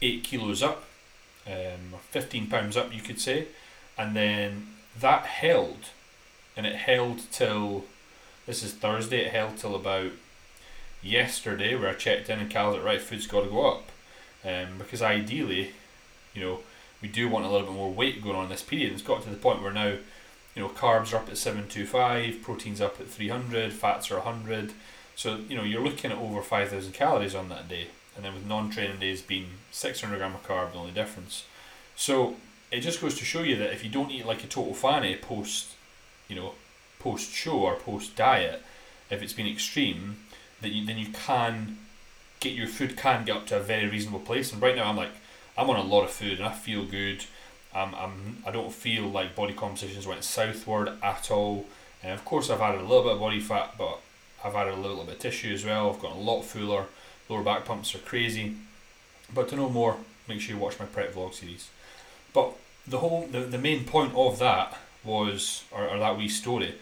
eight 0.02 0.24
kilos 0.24 0.64
up, 0.64 0.86
um, 1.46 2.00
15 2.10 2.48
pounds 2.48 2.78
up, 2.78 2.94
you 2.94 3.02
could 3.02 3.20
say. 3.20 3.48
And 3.98 4.16
then 4.16 4.68
that 5.00 5.26
held, 5.26 5.90
and 6.56 6.66
it 6.66 6.76
held 6.76 7.30
till 7.32 7.86
this 8.46 8.64
is 8.64 8.74
Thursday, 8.74 9.26
it 9.26 9.32
held 9.32 9.58
till 9.58 9.76
about 9.76 10.12
yesterday 11.02 11.76
where 11.76 11.90
I 11.90 11.94
checked 11.94 12.30
in 12.30 12.40
and 12.40 12.50
Cal's 12.50 12.76
like, 12.76 12.86
right, 12.86 13.02
food's 13.02 13.28
got 13.28 13.42
to 13.42 13.50
go 13.50 13.66
up. 13.72 13.90
Um, 14.44 14.78
because 14.78 15.02
ideally, 15.02 15.72
you 16.34 16.42
know, 16.42 16.60
we 17.02 17.08
do 17.08 17.30
want 17.30 17.46
a 17.46 17.50
little 17.50 17.68
bit 17.68 17.76
more 17.76 17.92
weight 17.92 18.24
going 18.24 18.36
on 18.36 18.50
this 18.50 18.62
period. 18.62 18.94
It's 18.94 19.02
got 19.02 19.24
to 19.24 19.30
the 19.30 19.36
point 19.36 19.62
where 19.62 19.74
now, 19.74 19.96
you 20.56 20.62
know, 20.62 20.70
carbs 20.70 21.14
are 21.14 21.18
up 21.18 21.30
at 21.30 21.38
725, 21.38 22.42
proteins 22.42 22.82
up 22.82 23.00
at 23.00 23.08
300, 23.08 23.74
fats 23.74 24.12
are 24.12 24.20
100. 24.20 24.74
So, 25.16 25.38
you 25.48 25.56
know, 25.56 25.64
you're 25.64 25.84
looking 25.84 26.12
at 26.12 26.18
over 26.18 26.42
5,000 26.42 26.94
calories 26.94 27.36
on 27.36 27.50
that 27.50 27.68
day. 27.68 27.88
And 28.16 28.26
then 28.26 28.34
with 28.34 28.46
non 28.46 28.70
training 28.70 29.00
days 29.00 29.22
being 29.22 29.48
600 29.72 30.18
gram 30.18 30.36
of 30.36 30.44
carb, 30.46 30.74
the 30.74 30.80
only 30.80 30.92
difference. 30.92 31.46
So, 31.96 32.36
it 32.72 32.82
just 32.82 33.02
goes 33.02 33.18
to 33.20 33.26
show 33.26 33.44
you 33.44 33.58
that 33.58 33.74
if 33.74 33.84
you 33.84 33.90
don't 33.90 34.12
eat 34.12 34.26
like 34.26 34.44
a 34.44 34.48
total 34.48 34.74
fanny 34.74 35.16
post, 35.16 35.76
you 36.28 36.36
know, 36.36 36.54
post 37.00 37.32
show 37.32 37.60
or 37.60 37.76
post 37.76 38.16
diet, 38.16 38.64
if 39.10 39.22
it's 39.22 39.34
been 39.34 39.48
extreme, 39.48 40.18
that 40.62 40.70
you, 40.70 40.86
then 40.86 40.98
you 40.98 41.08
can 41.08 41.78
get 42.40 42.54
your 42.54 42.68
food 42.68 42.98
can 42.98 43.24
get 43.24 43.38
up 43.38 43.48
to 43.48 43.58
a 43.58 43.62
very 43.62 43.88
reasonable 43.88 44.20
place. 44.20 44.52
And 44.52 44.62
right 44.62 44.76
now, 44.76 44.90
I'm 44.90 44.98
like, 44.98 45.12
I'm 45.58 45.70
on 45.70 45.78
a 45.78 45.84
lot 45.84 46.04
of 46.04 46.12
food 46.12 46.40
and 46.40 46.46
I 46.46 46.52
feel 46.52 46.84
good. 46.84 47.26
Um, 47.74 47.96
I'm, 47.98 48.44
I 48.46 48.52
don't 48.52 48.74
feel 48.74 49.06
like 49.08 49.36
body 49.36 49.54
compositions 49.54 50.06
went 50.06 50.24
southward 50.24 50.92
at 51.02 51.32
all. 51.32 51.66
And 52.04 52.14
of 52.14 52.26
course, 52.26 52.50
I've 52.50 52.62
added 52.62 52.82
a 52.82 52.84
little 52.84 53.04
bit 53.04 53.14
of 53.14 53.20
body 53.20 53.40
fat, 53.40 53.76
but 53.78 54.00
I've 54.44 54.56
added 54.56 54.74
a 54.74 54.78
little 54.78 55.04
bit 55.04 55.16
of 55.16 55.20
tissue 55.20 55.54
as 55.54 55.64
well. 55.64 55.92
I've 55.92 56.02
got 56.02 56.14
a 56.14 56.20
lot 56.20 56.42
fuller. 56.42 56.86
Lower 57.30 57.44
back 57.44 57.64
pumps 57.64 57.94
are 57.96 58.00
crazy. 58.00 58.56
But 59.34 59.48
to 59.50 59.56
know 59.56 59.70
more, 59.70 59.98
make 60.28 60.42
sure 60.42 60.56
you 60.56 60.62
watch 60.62 60.80
my 60.80 60.86
prep 60.86 61.14
vlog 61.14 61.34
series. 61.34 61.70
But 62.34 62.54
the 62.88 62.98
whole, 62.98 63.28
the, 63.32 63.42
the 63.42 63.58
main 63.58 63.86
point 63.86 64.14
of 64.16 64.40
that 64.40 64.78
was, 65.04 65.64
or, 65.72 65.88
or 65.88 66.00
that 66.00 66.18
wee 66.18 66.28
story, 66.28 66.76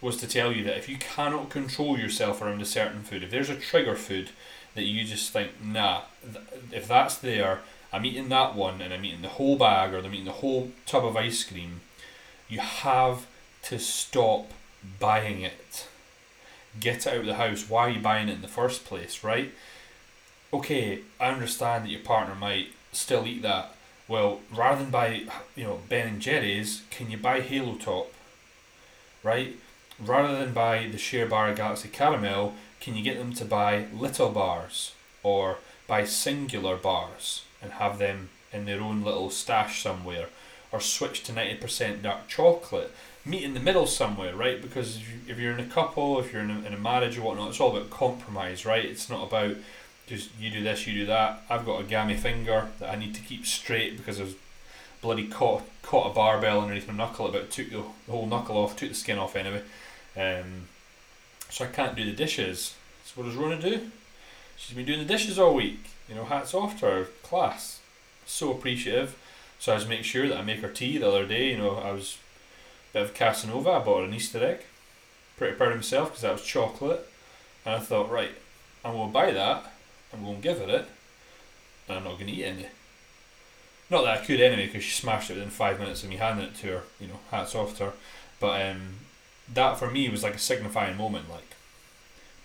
was 0.00 0.16
to 0.18 0.28
tell 0.28 0.52
you 0.52 0.62
that 0.64 0.76
if 0.76 0.88
you 0.88 0.96
cannot 0.96 1.50
control 1.50 1.98
yourself 1.98 2.42
around 2.42 2.60
a 2.60 2.66
certain 2.66 3.02
food, 3.02 3.22
if 3.22 3.30
there's 3.30 3.50
a 3.50 3.56
trigger 3.56 3.96
food 3.96 4.30
that 4.74 4.84
you 4.84 5.04
just 5.04 5.32
think, 5.32 5.52
nah, 5.62 6.02
th- 6.22 6.44
if 6.72 6.86
that's 6.86 7.16
there, 7.16 7.60
I'm 7.92 8.04
eating 8.04 8.28
that 8.28 8.54
one 8.54 8.80
and 8.82 8.92
I'm 8.92 9.04
eating 9.04 9.22
the 9.22 9.28
whole 9.28 9.56
bag 9.56 9.94
or 9.94 9.98
I'm 9.98 10.12
eating 10.12 10.26
the 10.26 10.32
whole 10.32 10.70
tub 10.84 11.04
of 11.04 11.16
ice 11.16 11.42
cream, 11.44 11.80
you 12.48 12.60
have 12.60 13.26
to 13.64 13.78
stop 13.78 14.50
buying 15.00 15.40
it. 15.40 15.88
Get 16.78 17.06
it 17.06 17.12
out 17.12 17.20
of 17.20 17.26
the 17.26 17.34
house. 17.34 17.68
Why 17.68 17.86
are 17.86 17.90
you 17.90 18.00
buying 18.00 18.28
it 18.28 18.34
in 18.34 18.42
the 18.42 18.48
first 18.48 18.84
place, 18.84 19.24
right? 19.24 19.52
Okay, 20.52 21.00
I 21.18 21.28
understand 21.28 21.84
that 21.84 21.90
your 21.90 22.00
partner 22.00 22.34
might 22.34 22.68
still 22.92 23.26
eat 23.26 23.42
that. 23.42 23.74
Well, 24.08 24.40
rather 24.54 24.82
than 24.82 24.90
buy, 24.90 25.22
you 25.56 25.64
know, 25.64 25.80
Ben 25.88 26.06
and 26.06 26.20
Jerry's, 26.20 26.82
can 26.90 27.10
you 27.10 27.16
buy 27.16 27.40
Halo 27.40 27.74
Top? 27.76 28.12
Right? 29.22 29.56
Rather 30.04 30.38
than 30.38 30.52
buy 30.52 30.88
the 30.90 30.98
Share 30.98 31.26
Bar 31.26 31.54
Galaxy 31.54 31.88
Caramel, 31.88 32.54
can 32.80 32.96
you 32.96 33.02
get 33.02 33.18
them 33.18 33.32
to 33.34 33.44
buy 33.44 33.86
little 33.92 34.30
bars 34.30 34.92
or 35.22 35.58
buy 35.86 36.04
singular 36.04 36.76
bars 36.76 37.44
and 37.62 37.72
have 37.72 37.98
them 37.98 38.30
in 38.52 38.64
their 38.64 38.80
own 38.80 39.02
little 39.02 39.30
stash 39.30 39.82
somewhere 39.82 40.26
or 40.72 40.80
switch 40.80 41.22
to 41.24 41.32
90% 41.32 42.02
dark 42.02 42.28
chocolate? 42.28 42.92
Meet 43.24 43.42
in 43.42 43.54
the 43.54 43.60
middle 43.60 43.86
somewhere, 43.86 44.36
right? 44.36 44.62
Because 44.62 45.00
if 45.26 45.38
you're 45.38 45.52
in 45.52 45.60
a 45.60 45.66
couple, 45.66 46.20
if 46.20 46.32
you're 46.32 46.42
in 46.42 46.50
a, 46.50 46.60
in 46.60 46.72
a 46.74 46.78
marriage 46.78 47.18
or 47.18 47.22
whatnot, 47.22 47.48
it's 47.50 47.60
all 47.60 47.76
about 47.76 47.90
compromise, 47.90 48.64
right? 48.64 48.84
It's 48.84 49.10
not 49.10 49.26
about 49.26 49.56
just 50.06 50.30
you 50.38 50.50
do 50.50 50.62
this, 50.62 50.86
you 50.86 50.94
do 50.94 51.06
that. 51.06 51.42
I've 51.50 51.66
got 51.66 51.80
a 51.80 51.84
gammy 51.84 52.16
finger 52.16 52.68
that 52.78 52.90
I 52.90 52.96
need 52.96 53.14
to 53.16 53.20
keep 53.20 53.44
straight 53.44 53.96
because 53.96 54.20
I've 54.20 54.36
bloody 55.00 55.26
caught 55.26 55.62
caught 55.82 56.10
a 56.10 56.14
barbell 56.14 56.60
underneath 56.60 56.88
my 56.88 56.94
knuckle. 56.94 57.26
About 57.26 57.50
took 57.50 57.70
the 57.70 57.82
whole 58.08 58.26
knuckle 58.26 58.56
off, 58.56 58.76
took 58.76 58.90
the 58.90 58.94
skin 58.94 59.18
off 59.18 59.36
anyway. 59.36 59.62
Um, 60.16 60.68
so 61.50 61.64
I 61.64 61.68
can't 61.68 61.96
do 61.96 62.04
the 62.04 62.12
dishes. 62.12 62.74
So 63.04 63.20
what 63.20 63.28
does 63.28 63.36
Rona 63.36 63.60
do? 63.60 63.90
She's 64.56 64.76
been 64.76 64.86
doing 64.86 65.00
the 65.00 65.04
dishes 65.04 65.38
all 65.38 65.54
week. 65.54 65.90
You 66.08 66.14
know, 66.14 66.24
hats 66.24 66.54
off 66.54 66.80
to 66.80 66.86
her 66.86 67.04
class. 67.22 67.80
So 68.24 68.50
appreciative. 68.50 69.16
So 69.58 69.72
I 69.72 69.76
just 69.76 69.88
make 69.88 70.04
sure 70.04 70.28
that 70.28 70.38
I 70.38 70.42
make 70.42 70.60
her 70.60 70.68
tea 70.68 70.98
the 70.98 71.08
other 71.08 71.26
day. 71.26 71.50
You 71.50 71.58
know, 71.58 71.76
I 71.76 71.92
was 71.92 72.18
a 72.90 72.92
bit 72.94 73.02
of 73.02 73.14
Casanova. 73.14 73.70
I 73.70 73.78
bought 73.80 74.04
an 74.04 74.14
Easter 74.14 74.44
egg. 74.44 74.60
Pretty 75.36 75.56
proud 75.56 75.72
of 75.72 75.76
myself 75.76 76.08
because 76.08 76.22
that 76.22 76.32
was 76.32 76.42
chocolate. 76.42 77.06
And 77.64 77.74
I 77.74 77.78
thought, 77.78 78.10
right, 78.10 78.32
I'm 78.84 78.92
going 78.92 79.08
to 79.08 79.12
buy 79.12 79.30
that. 79.32 79.72
I'm 80.12 80.24
going 80.24 80.36
to 80.36 80.42
give 80.42 80.58
her 80.58 80.68
it. 80.68 80.88
And 81.88 81.98
I'm 81.98 82.04
not 82.04 82.14
going 82.14 82.26
to 82.26 82.32
eat 82.32 82.44
any. 82.44 82.66
Not 83.90 84.02
that 84.02 84.18
I 84.18 84.24
could 84.24 84.40
anyway, 84.40 84.66
because 84.66 84.82
she 84.82 85.00
smashed 85.00 85.30
it 85.30 85.34
within 85.34 85.50
five 85.50 85.78
minutes 85.78 86.02
of 86.02 86.08
me 86.08 86.16
handing 86.16 86.46
it 86.46 86.56
to 86.56 86.66
her. 86.68 86.82
You 87.00 87.08
know, 87.08 87.20
hats 87.30 87.54
off 87.54 87.76
to 87.78 87.86
her. 87.86 87.92
But 88.40 88.70
um, 88.70 88.94
that 89.54 89.78
for 89.78 89.90
me 89.90 90.08
was 90.08 90.22
like 90.22 90.34
a 90.34 90.38
signifying 90.38 90.96
moment. 90.96 91.30
Like 91.30 91.54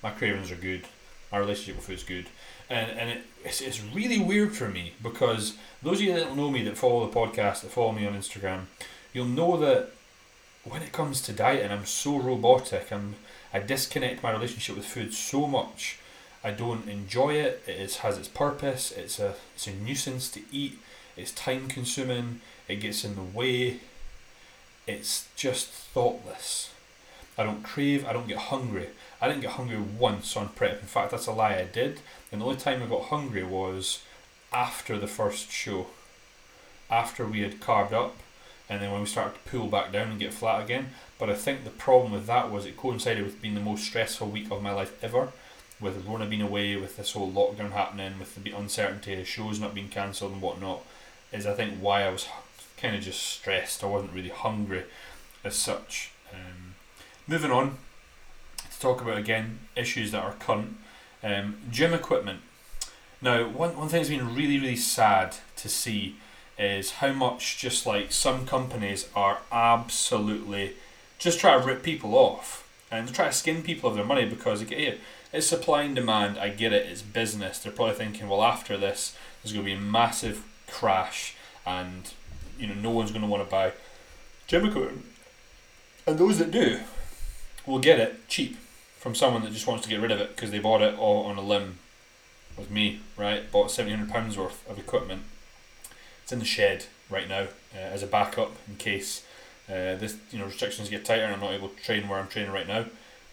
my 0.03 0.11
cravings 0.11 0.51
are 0.51 0.55
good, 0.55 0.85
my 1.31 1.37
relationship 1.37 1.75
with 1.77 1.85
food 1.85 1.97
is 1.97 2.03
good, 2.03 2.25
and 2.69 2.91
and 2.91 3.09
it, 3.09 3.23
it's 3.43 3.61
it's 3.61 3.81
really 3.83 4.19
weird 4.19 4.55
for 4.55 4.69
me 4.69 4.93
because 5.01 5.57
those 5.81 5.97
of 5.99 6.01
you 6.01 6.13
that 6.13 6.25
don't 6.25 6.37
know 6.37 6.51
me 6.51 6.63
that 6.63 6.77
follow 6.77 7.05
the 7.05 7.13
podcast 7.13 7.61
that 7.61 7.71
follow 7.71 7.91
me 7.91 8.05
on 8.05 8.13
Instagram, 8.13 8.65
you'll 9.13 9.25
know 9.25 9.57
that 9.57 9.91
when 10.63 10.81
it 10.81 10.91
comes 10.91 11.21
to 11.23 11.33
dieting, 11.33 11.71
I'm 11.71 11.85
so 11.85 12.17
robotic. 12.17 12.91
I'm 12.91 13.15
I 13.53 13.59
disconnect 13.59 14.23
my 14.23 14.31
relationship 14.31 14.75
with 14.75 14.85
food 14.85 15.13
so 15.13 15.47
much. 15.47 15.97
I 16.43 16.51
don't 16.51 16.87
enjoy 16.87 17.33
it. 17.33 17.63
It 17.67 17.79
is, 17.79 17.97
has 17.97 18.17
its 18.17 18.27
purpose. 18.27 18.91
It's 18.91 19.19
a 19.19 19.35
it's 19.55 19.67
a 19.67 19.73
nuisance 19.73 20.29
to 20.31 20.41
eat. 20.51 20.79
It's 21.17 21.31
time 21.31 21.67
consuming. 21.67 22.41
It 22.67 22.77
gets 22.77 23.03
in 23.03 23.15
the 23.15 23.21
way. 23.21 23.79
It's 24.87 25.27
just 25.35 25.67
thoughtless. 25.67 26.71
I 27.37 27.43
don't 27.43 27.63
crave, 27.63 28.05
I 28.05 28.13
don't 28.13 28.27
get 28.27 28.37
hungry. 28.37 28.89
I 29.21 29.27
didn't 29.27 29.41
get 29.41 29.51
hungry 29.51 29.79
once 29.79 30.35
on 30.35 30.49
prep. 30.49 30.81
In 30.81 30.87
fact, 30.87 31.11
that's 31.11 31.27
a 31.27 31.31
lie 31.31 31.55
I 31.55 31.63
did. 31.65 32.01
And 32.31 32.41
the 32.41 32.45
only 32.45 32.57
time 32.57 32.83
I 32.83 32.87
got 32.87 33.05
hungry 33.05 33.43
was 33.43 34.03
after 34.51 34.97
the 34.97 35.07
first 35.07 35.51
show. 35.51 35.87
After 36.89 37.25
we 37.25 37.41
had 37.41 37.61
carved 37.61 37.93
up, 37.93 38.17
and 38.69 38.81
then 38.81 38.91
when 38.91 39.01
we 39.01 39.07
started 39.07 39.33
to 39.33 39.49
pull 39.49 39.67
back 39.67 39.91
down 39.91 40.11
and 40.11 40.19
get 40.19 40.33
flat 40.33 40.63
again. 40.63 40.91
But 41.19 41.29
I 41.29 41.35
think 41.35 41.63
the 41.63 41.69
problem 41.69 42.13
with 42.13 42.25
that 42.27 42.51
was 42.51 42.65
it 42.65 42.77
coincided 42.77 43.23
with 43.23 43.41
being 43.41 43.55
the 43.55 43.61
most 43.61 43.83
stressful 43.83 44.29
week 44.29 44.49
of 44.49 44.63
my 44.63 44.71
life 44.71 45.01
ever. 45.03 45.29
With 45.79 46.05
Rona 46.05 46.25
being 46.25 46.41
away, 46.41 46.75
with 46.75 46.95
this 46.95 47.13
whole 47.13 47.31
lockdown 47.31 47.71
happening, 47.71 48.19
with 48.19 48.41
the 48.41 48.51
uncertainty 48.51 49.19
of 49.19 49.27
shows 49.27 49.59
not 49.59 49.73
being 49.73 49.89
cancelled 49.89 50.31
and 50.31 50.41
whatnot, 50.41 50.83
is 51.31 51.45
I 51.45 51.53
think 51.53 51.79
why 51.79 52.03
I 52.03 52.09
was 52.09 52.27
kind 52.77 52.95
of 52.95 53.01
just 53.01 53.21
stressed. 53.21 53.83
I 53.83 53.87
wasn't 53.87 54.13
really 54.13 54.29
hungry 54.29 54.83
as 55.43 55.55
such. 55.55 56.11
Um, 56.31 56.70
Moving 57.31 57.51
on 57.51 57.77
to 58.57 58.79
talk 58.81 59.01
about 59.01 59.17
again 59.17 59.59
issues 59.73 60.11
that 60.11 60.21
are 60.21 60.33
current. 60.33 60.75
Um, 61.23 61.59
gym 61.71 61.93
equipment. 61.93 62.41
Now, 63.21 63.47
one, 63.47 63.77
one 63.77 63.87
thing 63.87 64.01
that's 64.01 64.09
been 64.09 64.35
really, 64.35 64.59
really 64.59 64.75
sad 64.75 65.37
to 65.55 65.69
see 65.69 66.17
is 66.59 66.91
how 66.95 67.13
much 67.13 67.57
just 67.57 67.85
like 67.85 68.11
some 68.11 68.45
companies 68.45 69.07
are 69.15 69.37
absolutely 69.49 70.73
just 71.19 71.39
try 71.39 71.57
to 71.57 71.65
rip 71.65 71.83
people 71.83 72.15
off 72.15 72.69
and 72.91 73.13
try 73.13 73.27
to 73.27 73.31
skin 73.31 73.63
people 73.63 73.89
of 73.89 73.95
their 73.95 74.03
money 74.03 74.25
because 74.25 74.61
it's 74.69 75.47
supply 75.47 75.83
and 75.83 75.95
demand. 75.95 76.37
I 76.37 76.49
get 76.49 76.73
it, 76.73 76.85
it's 76.85 77.01
business. 77.01 77.59
They're 77.59 77.71
probably 77.71 77.95
thinking, 77.95 78.27
well, 78.27 78.43
after 78.43 78.75
this, 78.75 79.15
there's 79.41 79.53
going 79.53 79.63
to 79.65 79.71
be 79.71 79.77
a 79.77 79.79
massive 79.79 80.43
crash 80.67 81.37
and 81.65 82.11
you 82.59 82.67
know 82.67 82.73
no 82.73 82.89
one's 82.89 83.11
going 83.11 83.21
to 83.21 83.27
want 83.29 83.41
to 83.41 83.49
buy 83.49 83.71
gym 84.47 84.65
equipment. 84.65 85.05
And 86.05 86.19
those 86.19 86.37
that 86.37 86.51
do, 86.51 86.81
will 87.65 87.79
get 87.79 87.99
it 87.99 88.27
cheap 88.27 88.57
from 88.99 89.15
someone 89.15 89.43
that 89.43 89.53
just 89.53 89.67
wants 89.67 89.83
to 89.83 89.89
get 89.89 89.99
rid 89.99 90.11
of 90.11 90.19
it 90.19 90.35
because 90.35 90.51
they 90.51 90.59
bought 90.59 90.81
it 90.81 90.97
all 90.97 91.25
on 91.25 91.37
a 91.37 91.41
limb 91.41 91.79
with 92.57 92.69
me, 92.69 92.99
right? 93.17 93.51
Bought 93.51 93.67
£700 93.67 94.37
worth 94.37 94.69
of 94.69 94.77
equipment. 94.77 95.23
It's 96.23 96.31
in 96.31 96.39
the 96.39 96.45
shed 96.45 96.85
right 97.09 97.27
now 97.27 97.47
uh, 97.75 97.77
as 97.77 98.03
a 98.03 98.07
backup 98.07 98.51
in 98.67 98.75
case 98.75 99.23
uh, 99.69 99.95
this 99.95 100.17
you 100.31 100.39
know 100.39 100.45
restrictions 100.45 100.89
get 100.89 101.05
tighter 101.05 101.23
and 101.23 101.33
I'm 101.33 101.39
not 101.39 101.53
able 101.53 101.69
to 101.69 101.83
train 101.83 102.07
where 102.07 102.19
I'm 102.19 102.27
training 102.27 102.51
right 102.51 102.67
now. 102.67 102.85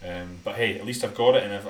Um, 0.07 0.39
but 0.45 0.55
hey, 0.55 0.79
at 0.79 0.87
least 0.87 1.03
I've 1.03 1.15
got 1.15 1.35
it, 1.35 1.43
and 1.43 1.53
I've, 1.53 1.67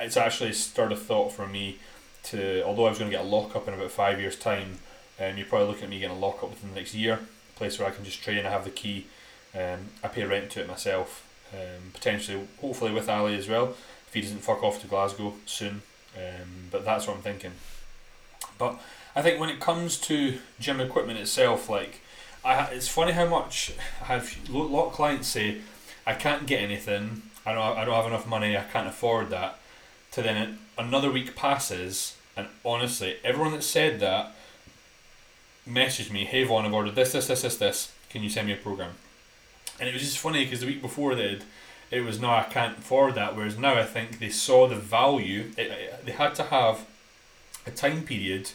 it's 0.00 0.16
actually 0.16 0.52
stirred 0.52 0.92
a 0.92 0.96
thought 0.96 1.32
for 1.32 1.46
me 1.46 1.78
to. 2.24 2.62
Although 2.64 2.86
I 2.86 2.90
was 2.90 2.98
going 2.98 3.10
to 3.10 3.16
get 3.16 3.24
a 3.24 3.28
lockup 3.28 3.66
in 3.66 3.74
about 3.74 3.90
five 3.90 4.20
years' 4.20 4.36
time, 4.36 4.78
and 5.18 5.32
um, 5.32 5.38
you're 5.38 5.46
probably 5.46 5.68
looking 5.68 5.84
at 5.84 5.90
me 5.90 5.98
getting 5.98 6.16
a 6.16 6.18
lockup 6.18 6.50
within 6.50 6.70
the 6.70 6.76
next 6.76 6.94
year, 6.94 7.14
a 7.14 7.58
place 7.58 7.78
where 7.78 7.88
I 7.88 7.90
can 7.90 8.04
just 8.04 8.22
train. 8.22 8.44
I 8.44 8.50
have 8.50 8.64
the 8.64 8.70
key. 8.70 9.06
Um, 9.54 9.88
I 10.04 10.08
pay 10.08 10.24
rent 10.24 10.50
to 10.50 10.60
it 10.60 10.68
myself. 10.68 11.26
Um, 11.52 11.90
potentially, 11.92 12.46
hopefully 12.60 12.92
with 12.92 13.08
Ali 13.08 13.36
as 13.36 13.48
well, 13.48 13.74
if 14.06 14.14
he 14.14 14.20
doesn't 14.20 14.38
fuck 14.38 14.62
off 14.62 14.80
to 14.82 14.86
Glasgow 14.86 15.34
soon. 15.46 15.82
Um, 16.16 16.68
but 16.70 16.84
that's 16.84 17.06
what 17.06 17.16
I'm 17.16 17.22
thinking. 17.22 17.52
But 18.58 18.80
I 19.16 19.22
think 19.22 19.40
when 19.40 19.50
it 19.50 19.60
comes 19.60 19.98
to 20.02 20.38
gym 20.58 20.80
equipment 20.80 21.18
itself, 21.18 21.68
like 21.68 22.00
I, 22.44 22.64
it's 22.66 22.88
funny 22.88 23.12
how 23.12 23.26
much 23.26 23.72
I 24.00 24.04
have 24.04 24.36
a 24.48 24.52
lot 24.52 24.88
of 24.88 24.92
clients 24.92 25.28
say, 25.28 25.58
I 26.06 26.14
can't 26.14 26.46
get 26.46 26.62
anything. 26.62 27.22
I 27.44 27.54
don't. 27.54 27.78
I 27.78 27.84
don't 27.84 27.94
have 27.94 28.06
enough 28.06 28.26
money. 28.26 28.56
I 28.56 28.62
can't 28.62 28.88
afford 28.88 29.30
that. 29.30 29.58
To 30.12 30.22
then 30.22 30.58
another 30.76 31.10
week 31.10 31.36
passes, 31.36 32.16
and 32.36 32.48
honestly, 32.64 33.16
everyone 33.24 33.52
that 33.52 33.62
said 33.62 34.00
that 34.00 34.34
messaged 35.68 36.10
me, 36.10 36.24
"Hey 36.24 36.44
Vaughn, 36.44 36.66
I've 36.66 36.74
ordered 36.74 36.94
this, 36.94 37.12
this, 37.12 37.28
this, 37.28 37.42
this, 37.42 37.56
this. 37.56 37.92
Can 38.08 38.22
you 38.22 38.28
send 38.28 38.46
me 38.46 38.54
a 38.54 38.56
program?" 38.56 38.94
And 39.80 39.88
it 39.88 39.92
was 39.92 40.02
just 40.02 40.18
funny 40.18 40.44
because 40.44 40.60
the 40.60 40.66
week 40.66 40.82
before 40.82 41.14
they 41.14 41.40
it 41.90 42.02
was 42.02 42.20
no, 42.20 42.30
I 42.30 42.44
can't 42.44 42.78
afford 42.78 43.16
that. 43.16 43.34
Whereas 43.34 43.58
now 43.58 43.74
I 43.74 43.84
think 43.84 44.18
they 44.18 44.28
saw 44.28 44.68
the 44.68 44.76
value. 44.76 45.50
It, 45.56 45.66
it, 45.66 46.06
they 46.06 46.12
had 46.12 46.34
to 46.36 46.44
have 46.44 46.86
a 47.66 47.70
time 47.70 48.02
period 48.02 48.52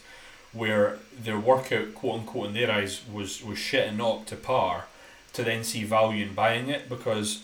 where 0.53 0.99
their 1.21 1.37
workout, 1.37 1.93
quote 1.93 2.21
unquote, 2.21 2.47
in 2.47 2.53
their 2.53 2.71
eyes 2.71 3.01
was 3.11 3.43
was 3.43 3.57
shit 3.57 3.89
and 3.89 3.97
not 3.97 4.19
up 4.19 4.25
to 4.27 4.35
par, 4.37 4.85
to 5.33 5.43
then 5.43 5.63
see 5.63 5.83
value 5.83 6.25
in 6.25 6.33
buying 6.33 6.69
it 6.69 6.87
because 6.87 7.43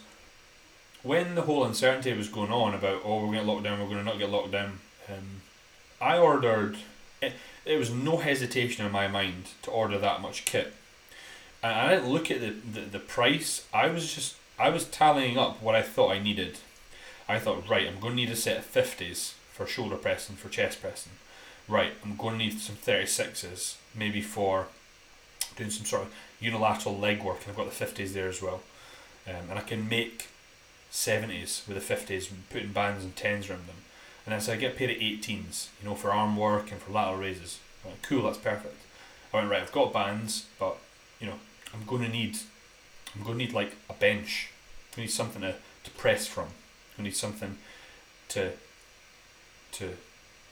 when 1.04 1.36
the 1.36 1.42
whole 1.42 1.66
uncertainty 1.66 2.14
was 2.14 2.30
going 2.30 2.52
on 2.52 2.74
about 2.74 3.02
oh 3.04 3.26
we're 3.26 3.34
going 3.34 3.46
to 3.46 3.52
lock 3.52 3.64
down, 3.64 3.80
we're 3.80 3.86
going 3.86 3.98
to 3.98 4.04
not 4.04 4.20
get 4.20 4.30
locked 4.30 4.52
down, 4.52 4.80
um, 5.10 5.42
I 6.00 6.18
ordered. 6.18 6.78
It, 7.22 7.34
there 7.66 7.78
was 7.78 7.92
no 7.92 8.18
hesitation 8.18 8.86
in 8.86 8.92
my 8.92 9.08
mind 9.08 9.50
to 9.62 9.70
order 9.70 10.00
that 10.00 10.22
much 10.22 10.46
kit, 10.46 10.74
and 11.64 11.74
I 11.74 11.96
didn't 11.96 12.12
look 12.12 12.32
at 12.32 12.42
the, 12.42 12.50
the, 12.50 12.82
the 12.82 13.00
price. 13.00 13.68
I 13.74 13.88
was 13.88 14.14
just 14.14 14.36
I 14.60 14.70
was 14.70 14.86
tallying 14.86 15.38
up 15.38 15.62
what 15.62 15.76
I 15.76 15.82
thought 15.82 16.12
I 16.12 16.20
needed. 16.20 16.60
I 17.28 17.40
thought 17.40 17.70
right, 17.70 17.88
I'm 17.88 18.00
going 18.00 18.14
to 18.14 18.18
need 18.18 18.30
a 18.30 18.36
set 18.36 18.58
of 18.58 18.66
fifties 18.66 19.36
for 19.52 19.66
shoulder 19.66 19.96
pressing, 19.96 20.36
for 20.36 20.50
chest 20.50 20.82
pressing 20.82 21.14
right, 21.72 21.94
I'm 22.04 22.16
going 22.16 22.38
to 22.38 22.46
need 22.46 22.60
some 22.60 22.76
36s, 22.76 23.76
maybe 23.96 24.22
for 24.22 24.68
doing 25.56 25.70
some 25.70 25.86
sort 25.86 26.04
of 26.04 26.14
unilateral 26.40 26.98
leg 26.98 27.24
work, 27.24 27.40
and 27.42 27.50
I've 27.50 27.58
got 27.58 27.72
the 27.72 27.86
50s 27.86 28.14
there 28.14 28.28
as 28.28 28.42
well. 28.42 28.62
Um, 29.28 29.50
and 29.50 29.60
I 29.60 29.62
can 29.62 29.88
make 29.88 30.28
70s 30.92 31.68
with 31.68 31.88
the 31.88 31.94
50s, 31.94 32.30
putting 32.50 32.74
bands 32.74 33.04
and 33.04 33.16
10s 33.16 33.50
around 33.50 33.68
them. 33.68 33.78
And 34.26 34.34
then 34.34 34.42
so 34.42 34.54
I 34.54 34.58
get 34.58 34.76
paid 34.76 34.90
at 34.90 35.00
18s, 35.00 35.68
you 35.82 35.90
know, 35.90 35.96
for 35.96 36.12
arm 36.12 36.36
work 36.36 36.72
and 36.72 36.82
for 36.82 36.92
lateral 36.92 37.18
raises. 37.18 37.60
Went, 37.84 38.02
cool, 38.02 38.24
that's 38.24 38.38
perfect. 38.38 38.78
I 39.34 39.38
went, 39.38 39.50
right, 39.50 39.62
I've 39.62 39.72
got 39.72 39.94
bands, 39.94 40.46
but, 40.60 40.78
you 41.20 41.28
know, 41.28 41.40
I'm 41.74 41.86
going 41.86 42.04
to 42.04 42.10
need, 42.10 42.38
I'm 43.16 43.24
going 43.24 43.38
to 43.38 43.46
need 43.46 43.54
like 43.54 43.76
a 43.90 43.94
bench. 43.94 44.50
I 44.98 45.02
need 45.02 45.12
something 45.12 45.42
to, 45.42 45.56
to 45.84 45.92
press 45.92 46.28
from. 46.28 46.48
I 47.00 47.04
need 47.04 47.16
something 47.16 47.58
to, 48.30 48.52
to 49.74 49.90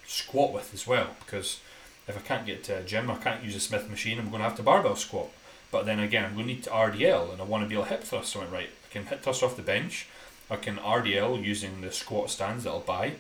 squat 0.06 0.54
with 0.54 0.74
as 0.74 0.88
well 0.88 1.10
because 1.20 1.60
if 2.08 2.18
I 2.18 2.22
can't 2.22 2.46
get 2.46 2.64
to 2.66 2.80
a 2.80 2.84
gym, 2.84 3.12
I 3.12 3.16
can't 3.16 3.44
use 3.44 3.56
a 3.56 3.60
Smith 3.60 3.90
machine, 3.90 4.18
I'm 4.18 4.30
going 4.30 4.40
to 4.40 4.48
have 4.48 4.58
to 4.58 4.64
barbell 4.64 4.96
squat. 4.96 5.30
But 5.72 5.86
then 5.86 6.00
again, 6.00 6.26
I'm 6.26 6.34
going 6.34 6.48
to 6.48 6.54
need 6.54 6.64
to 6.64 6.70
RDL 6.72 7.32
and 7.32 7.42
I 7.42 7.46
want 7.46 7.64
to 7.64 7.70
be 7.70 7.76
able 7.76 7.84
to 7.84 7.90
hip 7.90 8.04
thrust. 8.04 8.32
So 8.32 8.40
I 8.40 8.44
went, 8.44 8.54
right, 8.54 8.70
I 8.70 8.94
can 8.94 9.06
hip 9.06 9.22
thrust 9.22 9.44
off 9.44 9.56
the 9.56 9.62
bench, 9.62 10.08
I 10.50 10.56
can 10.56 10.78
RDL 10.78 11.44
using 11.44 11.82
the 11.82 11.92
squat 11.92 12.32
stands 12.32 12.64
that 12.64 12.72
I'll 12.72 12.80
buy. 12.80 13.14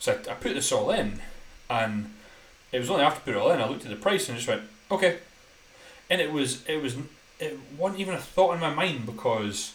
So 0.00 0.12
I, 0.12 0.32
I 0.32 0.34
put 0.34 0.54
this 0.54 0.72
all 0.72 0.90
in 0.90 1.20
and 1.70 2.12
it 2.72 2.80
was 2.80 2.90
only 2.90 3.04
after 3.04 3.20
I 3.20 3.24
put 3.24 3.34
it 3.34 3.36
all 3.36 3.52
in, 3.52 3.60
I 3.60 3.68
looked 3.68 3.84
at 3.84 3.90
the 3.90 3.96
price 3.96 4.28
and 4.28 4.36
just 4.36 4.48
went, 4.48 4.62
okay. 4.90 5.18
And 6.10 6.20
it 6.20 6.32
was, 6.32 6.66
it 6.66 6.82
was, 6.82 6.96
it 7.42 7.58
wasn't 7.76 8.00
even 8.00 8.14
a 8.14 8.18
thought 8.18 8.54
in 8.54 8.60
my 8.60 8.72
mind 8.72 9.04
because, 9.04 9.74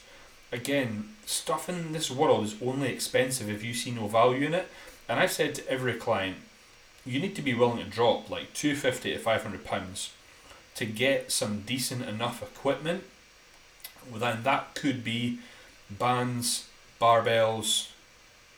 again, 0.51 1.09
stuff 1.25 1.67
in 1.67 1.91
this 1.91 2.09
world 2.09 2.45
is 2.45 2.55
only 2.61 2.89
expensive 2.89 3.49
if 3.49 3.63
you 3.63 3.73
see 3.73 3.91
no 3.91 4.07
value 4.07 4.45
in 4.45 4.53
it. 4.53 4.69
And 5.09 5.19
I've 5.19 5.31
said 5.31 5.53
to 5.55 5.69
every 5.69 5.93
client, 5.93 6.37
you 7.05 7.19
need 7.19 7.35
to 7.35 7.41
be 7.41 7.53
willing 7.53 7.83
to 7.83 7.89
drop 7.89 8.29
like 8.29 8.53
250 8.53 9.13
to 9.13 9.19
500 9.19 9.65
pounds 9.65 10.11
to 10.75 10.85
get 10.85 11.31
some 11.31 11.61
decent 11.61 12.07
enough 12.07 12.41
equipment 12.41 13.03
then 14.15 14.43
that 14.43 14.73
could 14.75 15.03
be 15.03 15.39
bands 15.89 16.67
barbells 17.01 17.89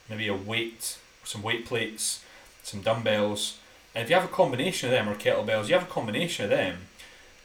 maybe 0.09 0.27
a 0.27 0.35
weight 0.35 0.97
some 1.23 1.41
weight 1.41 1.65
plates 1.65 2.23
some 2.63 2.81
dumbbells 2.81 3.57
and 3.95 4.03
if 4.03 4.09
you 4.09 4.15
have 4.15 4.25
a 4.25 4.33
combination 4.33 4.89
of 4.89 4.91
them 4.91 5.07
or 5.07 5.15
kettlebells 5.15 5.67
you 5.67 5.73
have 5.73 5.83
a 5.83 5.91
combination 5.91 6.45
of 6.45 6.51
them 6.51 6.77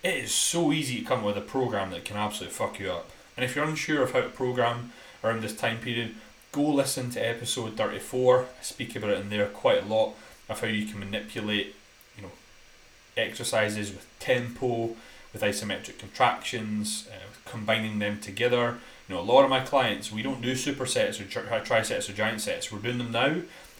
it 0.04 0.14
is 0.14 0.32
so 0.32 0.72
easy 0.72 1.00
to 1.00 1.04
come 1.04 1.20
up 1.20 1.24
with 1.24 1.36
a 1.38 1.40
program 1.40 1.90
that 1.90 2.04
can 2.04 2.16
absolutely 2.16 2.54
fuck 2.54 2.78
you 2.78 2.92
up 2.92 3.10
and 3.36 3.44
if 3.44 3.56
you're 3.56 3.64
unsure 3.64 4.02
of 4.02 4.12
how 4.12 4.20
to 4.20 4.28
program 4.28 4.92
around 5.24 5.42
this 5.42 5.56
time 5.56 5.78
period 5.78 6.14
go 6.52 6.62
listen 6.62 7.10
to 7.10 7.18
episode 7.18 7.76
34 7.76 8.42
I 8.42 8.62
speak 8.62 8.94
about 8.94 9.10
it 9.10 9.20
in 9.20 9.30
there 9.30 9.46
quite 9.46 9.82
a 9.82 9.86
lot 9.86 10.14
of 10.48 10.60
how 10.60 10.66
you 10.66 10.86
can 10.86 11.00
manipulate, 11.00 11.74
you 12.16 12.22
know, 12.22 12.32
exercises 13.16 13.90
with 13.90 14.06
tempo, 14.18 14.96
with 15.32 15.42
isometric 15.42 15.98
contractions, 15.98 17.08
uh, 17.10 17.26
combining 17.44 17.98
them 17.98 18.20
together. 18.20 18.78
You 19.08 19.14
know, 19.14 19.20
a 19.20 19.22
lot 19.22 19.44
of 19.44 19.50
my 19.50 19.60
clients, 19.60 20.12
we 20.12 20.22
don't 20.22 20.40
do 20.40 20.52
supersets 20.52 21.20
or 21.20 21.24
tri- 21.24 21.60
trisets 21.60 22.08
or 22.08 22.12
giant 22.12 22.40
sets. 22.40 22.70
We're 22.70 22.78
doing 22.78 22.98
them 22.98 23.12
now, 23.12 23.36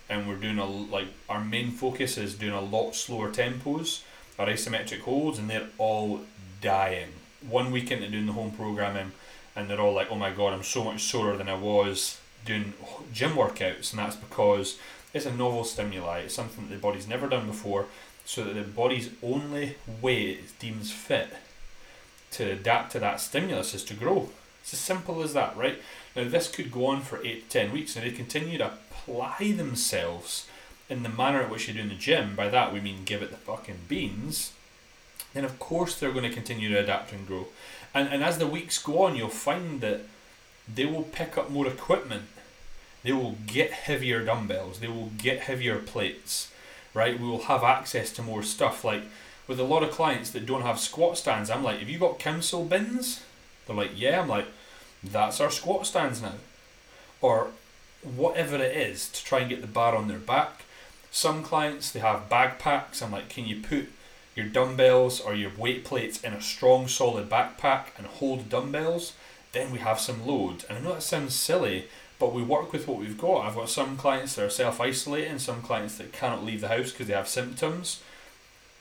and 0.09 0.29
we're 0.29 0.37
doing 0.37 0.59
a 0.59 0.67
like 0.67 1.09
our 1.29 1.43
main 1.43 1.71
focus 1.71 2.19
is 2.19 2.35
doing 2.35 2.53
a 2.53 2.61
lot 2.61 2.95
slower 2.95 3.31
tempos, 3.31 4.03
our 4.39 4.47
isometric 4.47 5.01
holds, 5.01 5.39
and 5.39 5.49
they're 5.49 5.69
all 5.79 6.21
dying. 6.61 7.09
One 7.49 7.71
week 7.71 7.91
into 7.91 8.09
doing 8.09 8.27
the 8.27 8.33
home 8.33 8.53
programming, 8.53 9.13
and 9.55 9.69
they're 9.69 9.81
all 9.81 9.95
like, 9.95 10.11
"Oh 10.11 10.17
my 10.17 10.31
god, 10.31 10.53
I'm 10.53 10.63
so 10.63 10.85
much 10.85 11.03
sorer 11.03 11.37
than 11.37 11.49
I 11.49 11.55
was 11.55 12.19
doing 12.45 12.75
gym 13.13 13.33
workouts," 13.33 13.91
and 13.91 13.99
that's 13.99 14.17
because 14.17 14.79
it's 15.13 15.27
a 15.27 15.33
novel 15.33 15.65
stimuli. 15.65 16.21
It's 16.21 16.35
something 16.35 16.69
that 16.69 16.75
the 16.75 16.81
body's 16.81 17.07
never 17.07 17.29
done 17.29 17.47
before, 17.47 17.87
so 18.25 18.45
that 18.45 18.55
the 18.55 18.63
body's 18.63 19.11
only 19.23 19.77
way 20.01 20.31
it 20.31 20.59
deems 20.59 20.91
fit 20.91 21.29
to 22.33 22.51
adapt 22.51 22.93
to 22.93 22.99
that 22.99 23.21
stimulus 23.21 23.75
is 23.75 23.85
to 23.85 23.95
grow. 23.95 24.31
It's 24.63 24.73
as 24.73 24.81
simple 24.81 25.23
as 25.23 25.35
that, 25.35 25.57
right? 25.57 25.81
Now, 26.17 26.25
this 26.25 26.49
could 26.49 26.73
go 26.73 26.87
on 26.87 27.03
for 27.03 27.25
8 27.25 27.49
to 27.51 27.59
10 27.61 27.73
weeks, 27.73 27.95
and 27.95 28.05
they 28.05 28.11
continue 28.11 28.59
to 28.59 28.73
apply 28.73 29.53
themselves 29.53 30.47
in 30.89 31.03
the 31.03 31.09
manner 31.09 31.43
in 31.43 31.51
which 31.51 31.67
they 31.67 31.73
do 31.73 31.81
in 31.81 31.89
the 31.89 31.95
gym. 31.95 32.37
By 32.37 32.49
that, 32.49 32.73
we 32.73 32.81
mean 32.81 33.05
give 33.05 33.23
it 33.23 33.31
the 33.31 33.37
fucking 33.37 33.81
beans. 33.89 34.53
Then, 35.33 35.45
of 35.45 35.59
course, 35.59 35.99
they're 35.99 36.13
going 36.13 36.29
to 36.29 36.35
continue 36.35 36.69
to 36.69 36.79
adapt 36.79 37.13
and 37.13 37.27
grow. 37.27 37.49
And, 37.95 38.09
and 38.09 38.23
as 38.23 38.39
the 38.39 38.47
weeks 38.47 38.83
go 38.83 39.03
on, 39.03 39.17
you'll 39.17 39.29
find 39.29 39.81
that 39.81 40.03
they 40.73 40.87
will 40.87 41.03
pick 41.03 41.37
up 41.37 41.51
more 41.51 41.67
equipment 41.67 42.25
they 43.05 43.13
will 43.13 43.37
get 43.47 43.71
heavier 43.71 44.25
dumbbells, 44.25 44.81
they 44.81 44.89
will 44.89 45.11
get 45.19 45.41
heavier 45.41 45.79
plates, 45.79 46.51
right? 46.95 47.21
We 47.21 47.29
will 47.29 47.43
have 47.43 47.63
access 47.63 48.11
to 48.13 48.23
more 48.23 48.43
stuff. 48.43 48.83
Like 48.83 49.03
with 49.47 49.61
a 49.61 49.65
lot 49.65 49.83
of 49.83 49.91
clients 49.91 50.31
that 50.31 50.47
don't 50.47 50.63
have 50.63 50.81
squat 50.81 51.19
stands, 51.19 51.51
I'm 51.51 51.63
like, 51.63 51.81
have 51.81 51.91
you 51.91 51.99
got 51.99 52.19
council 52.19 52.65
bins? 52.65 53.23
They're 53.67 53.77
like, 53.77 53.91
yeah. 53.95 54.23
I'm 54.23 54.29
like, 54.29 54.47
that's 55.03 55.39
our 55.39 55.51
squat 55.51 55.87
stands 55.87 56.23
now. 56.23 56.37
Or 57.21 57.49
whatever 58.03 58.57
it 58.57 58.75
is 58.75 59.09
to 59.11 59.23
try 59.23 59.41
and 59.41 59.51
get 59.51 59.61
the 59.61 59.67
bar 59.67 59.95
on 59.95 60.09
their 60.09 60.19
back. 60.19 60.64
Some 61.15 61.45
clients, 61.45 61.93
they 61.93 62.01
have 62.01 62.29
backpacks. 62.29 63.01
I'm 63.01 63.13
like, 63.13 63.29
can 63.29 63.47
you 63.47 63.61
put 63.61 63.89
your 64.35 64.47
dumbbells 64.47 65.21
or 65.21 65.33
your 65.33 65.53
weight 65.57 65.85
plates 65.85 66.21
in 66.21 66.33
a 66.33 66.41
strong, 66.41 66.89
solid 66.89 67.31
backpack 67.31 67.97
and 67.97 68.09
hold 68.09 68.49
dumbbells? 68.49 69.13
Then 69.53 69.71
we 69.71 69.79
have 69.79 70.01
some 70.01 70.27
load. 70.27 70.65
And 70.69 70.77
I 70.77 70.81
know 70.81 70.95
that 70.95 71.05
sounds 71.05 71.37
silly, 71.37 71.85
but 72.19 72.33
we 72.33 72.43
work 72.43 72.73
with 72.73 72.89
what 72.89 72.99
we've 72.99 73.17
got. 73.17 73.47
I've 73.47 73.55
got 73.55 73.69
some 73.69 73.97
clients 73.97 74.35
that 74.35 74.47
are 74.47 74.51
self 74.51 74.81
isolating, 74.81 75.39
some 75.39 75.63
clients 75.63 75.99
that 75.99 76.13
cannot 76.13 76.45
leave 76.45 76.61
the 76.61 76.67
house 76.67 76.91
because 76.91 77.07
they 77.07 77.15
have 77.15 77.29
symptoms. 77.29 78.03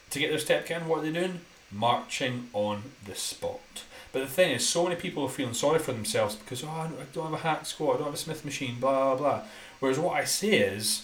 To 0.10 0.17
get 0.17 0.32
their 0.32 0.39
step 0.39 0.72
in, 0.72 0.88
what 0.88 1.00
are 1.00 1.02
they 1.04 1.12
doing? 1.12 1.41
Marching 1.72 2.50
on 2.52 2.82
the 3.06 3.13
spot. 3.13 3.84
But 4.12 4.22
the 4.22 4.28
thing 4.28 4.54
is, 4.54 4.67
so 4.67 4.86
many 4.86 4.96
people 4.96 5.22
are 5.22 5.30
feeling 5.30 5.54
sorry 5.54 5.78
for 5.78 5.91
themselves 5.91 6.36
because, 6.36 6.63
oh, 6.63 6.67
I 6.67 6.89
don't 7.13 7.26
have 7.26 7.34
a 7.34 7.48
hack 7.48 7.67
squat, 7.67 7.93
I 7.93 7.98
don't 7.98 8.06
have 8.08 8.15
a 8.15 8.17
Smith 8.17 8.43
machine, 8.43 8.80
blah, 8.80 9.13
blah, 9.13 9.17
blah. 9.17 9.41
Whereas 9.80 10.00
what 10.00 10.19
I 10.19 10.24
say 10.24 10.58
is, 10.58 11.04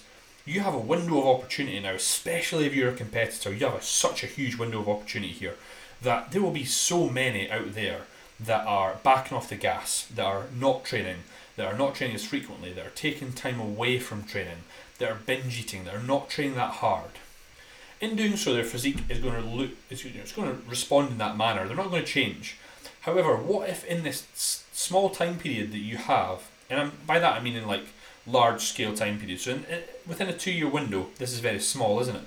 you 0.49 0.61
have 0.61 0.73
a 0.73 0.79
window 0.79 1.19
of 1.19 1.27
opportunity 1.27 1.79
now, 1.79 1.93
especially 1.93 2.65
if 2.65 2.73
you're 2.73 2.89
a 2.89 2.95
competitor. 2.95 3.53
You 3.53 3.67
have 3.67 3.75
a, 3.75 3.81
such 3.81 4.23
a 4.23 4.27
huge 4.27 4.57
window 4.57 4.79
of 4.79 4.89
opportunity 4.89 5.31
here 5.31 5.55
that 6.01 6.31
there 6.31 6.41
will 6.41 6.51
be 6.51 6.65
so 6.65 7.07
many 7.09 7.51
out 7.51 7.75
there 7.75 8.01
that 8.39 8.65
are 8.65 8.99
backing 9.03 9.37
off 9.37 9.49
the 9.49 9.55
gas, 9.55 10.07
that 10.15 10.25
are 10.25 10.45
not 10.57 10.85
training, 10.85 11.17
that 11.55 11.71
are 11.71 11.77
not 11.77 11.93
training 11.93 12.15
as 12.15 12.25
frequently, 12.25 12.71
that 12.71 12.85
are 12.85 12.91
taking 12.91 13.33
time 13.33 13.59
away 13.59 13.99
from 13.99 14.23
training, 14.23 14.63
that 14.97 15.11
are 15.11 15.19
binge 15.25 15.59
eating, 15.59 15.83
that 15.83 15.93
are 15.93 16.01
not 16.01 16.29
training 16.29 16.55
that 16.55 16.75
hard. 16.75 17.11
In 17.99 18.15
doing 18.15 18.37
so, 18.37 18.53
their 18.53 18.63
physique 18.63 19.03
is 19.09 19.19
going 19.19 19.35
to 19.35 19.47
look, 19.47 19.71
it's, 19.89 20.03
going 20.31 20.49
to 20.49 20.69
respond 20.69 21.11
in 21.11 21.17
that 21.17 21.35
manner. 21.35 21.67
They're 21.67 21.75
not 21.75 21.91
going 21.91 22.05
to 22.05 22.07
change. 22.07 22.57
However, 23.01 23.35
what 23.35 23.69
if 23.69 23.83
in 23.85 24.03
this 24.03 24.25
small 24.71 25.09
time 25.09 25.37
period 25.37 25.73
that 25.73 25.79
you 25.79 25.97
have, 25.97 26.49
and 26.69 27.05
by 27.05 27.19
that 27.19 27.33
I 27.33 27.41
mean 27.41 27.57
in 27.57 27.67
like 27.67 27.87
large 28.27 28.61
scale 28.61 28.95
time 28.95 29.19
periods, 29.19 29.43
so 29.43 29.51
in, 29.51 29.63
in, 29.65 29.81
within 30.07 30.29
a 30.29 30.33
two 30.33 30.51
year 30.51 30.69
window, 30.69 31.07
this 31.17 31.33
is 31.33 31.39
very 31.39 31.59
small, 31.59 31.99
isn't 31.99 32.15
it? 32.15 32.23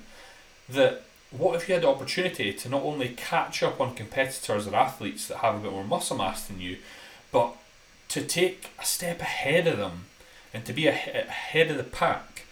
That 0.69 1.03
what 1.31 1.55
if 1.55 1.67
you 1.67 1.73
had 1.73 1.83
the 1.83 1.89
opportunity 1.89 2.53
to 2.53 2.69
not 2.69 2.83
only 2.83 3.09
catch 3.09 3.63
up 3.63 3.81
on 3.81 3.95
competitors 3.95 4.67
or 4.67 4.75
athletes 4.75 5.27
that 5.27 5.37
have 5.37 5.55
a 5.55 5.59
bit 5.59 5.71
more 5.71 5.83
muscle 5.83 6.17
mass 6.17 6.45
than 6.45 6.61
you, 6.61 6.77
but 7.31 7.55
to 8.09 8.21
take 8.21 8.69
a 8.79 8.85
step 8.85 9.19
ahead 9.19 9.65
of 9.65 9.77
them 9.77 10.05
and 10.53 10.63
to 10.65 10.73
be 10.73 10.85
ahead 10.85 11.71
of 11.71 11.77
the 11.77 11.83
pack 11.83 12.45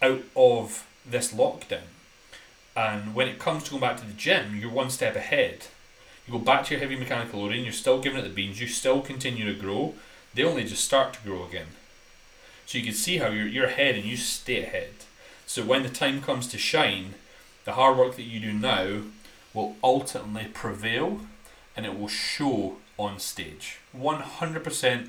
out 0.00 0.22
of 0.34 0.86
this 1.04 1.32
lockdown? 1.32 1.92
And 2.74 3.14
when 3.14 3.28
it 3.28 3.38
comes 3.38 3.64
to 3.64 3.70
going 3.70 3.82
back 3.82 3.98
to 3.98 4.06
the 4.06 4.14
gym, 4.14 4.56
you're 4.58 4.70
one 4.70 4.88
step 4.88 5.14
ahead. 5.14 5.66
You 6.26 6.32
go 6.32 6.38
back 6.38 6.64
to 6.64 6.74
your 6.74 6.80
heavy 6.80 6.96
mechanical 6.96 7.40
loading, 7.40 7.64
you're 7.64 7.72
still 7.72 8.00
giving 8.00 8.20
it 8.20 8.22
the 8.22 8.30
beans, 8.30 8.60
you 8.60 8.66
still 8.66 9.02
continue 9.02 9.44
to 9.52 9.60
grow. 9.60 9.94
They 10.32 10.44
only 10.44 10.64
just 10.64 10.84
start 10.84 11.12
to 11.14 11.20
grow 11.20 11.44
again. 11.44 11.66
So 12.66 12.78
you 12.78 12.84
can 12.84 12.94
see 12.94 13.18
how 13.18 13.28
you're, 13.28 13.46
you're 13.46 13.66
ahead 13.66 13.96
and 13.96 14.04
you 14.04 14.16
stay 14.16 14.62
ahead. 14.62 14.90
So 15.46 15.64
when 15.64 15.82
the 15.82 15.88
time 15.88 16.22
comes 16.22 16.46
to 16.48 16.58
shine, 16.58 17.14
the 17.64 17.72
hard 17.72 17.96
work 17.96 18.16
that 18.16 18.22
you 18.22 18.40
do 18.40 18.52
now 18.52 19.02
will 19.54 19.76
ultimately 19.82 20.48
prevail 20.52 21.20
and 21.76 21.86
it 21.86 21.98
will 21.98 22.08
show 22.08 22.76
on 22.98 23.18
stage. 23.18 23.78
100% 23.96 25.08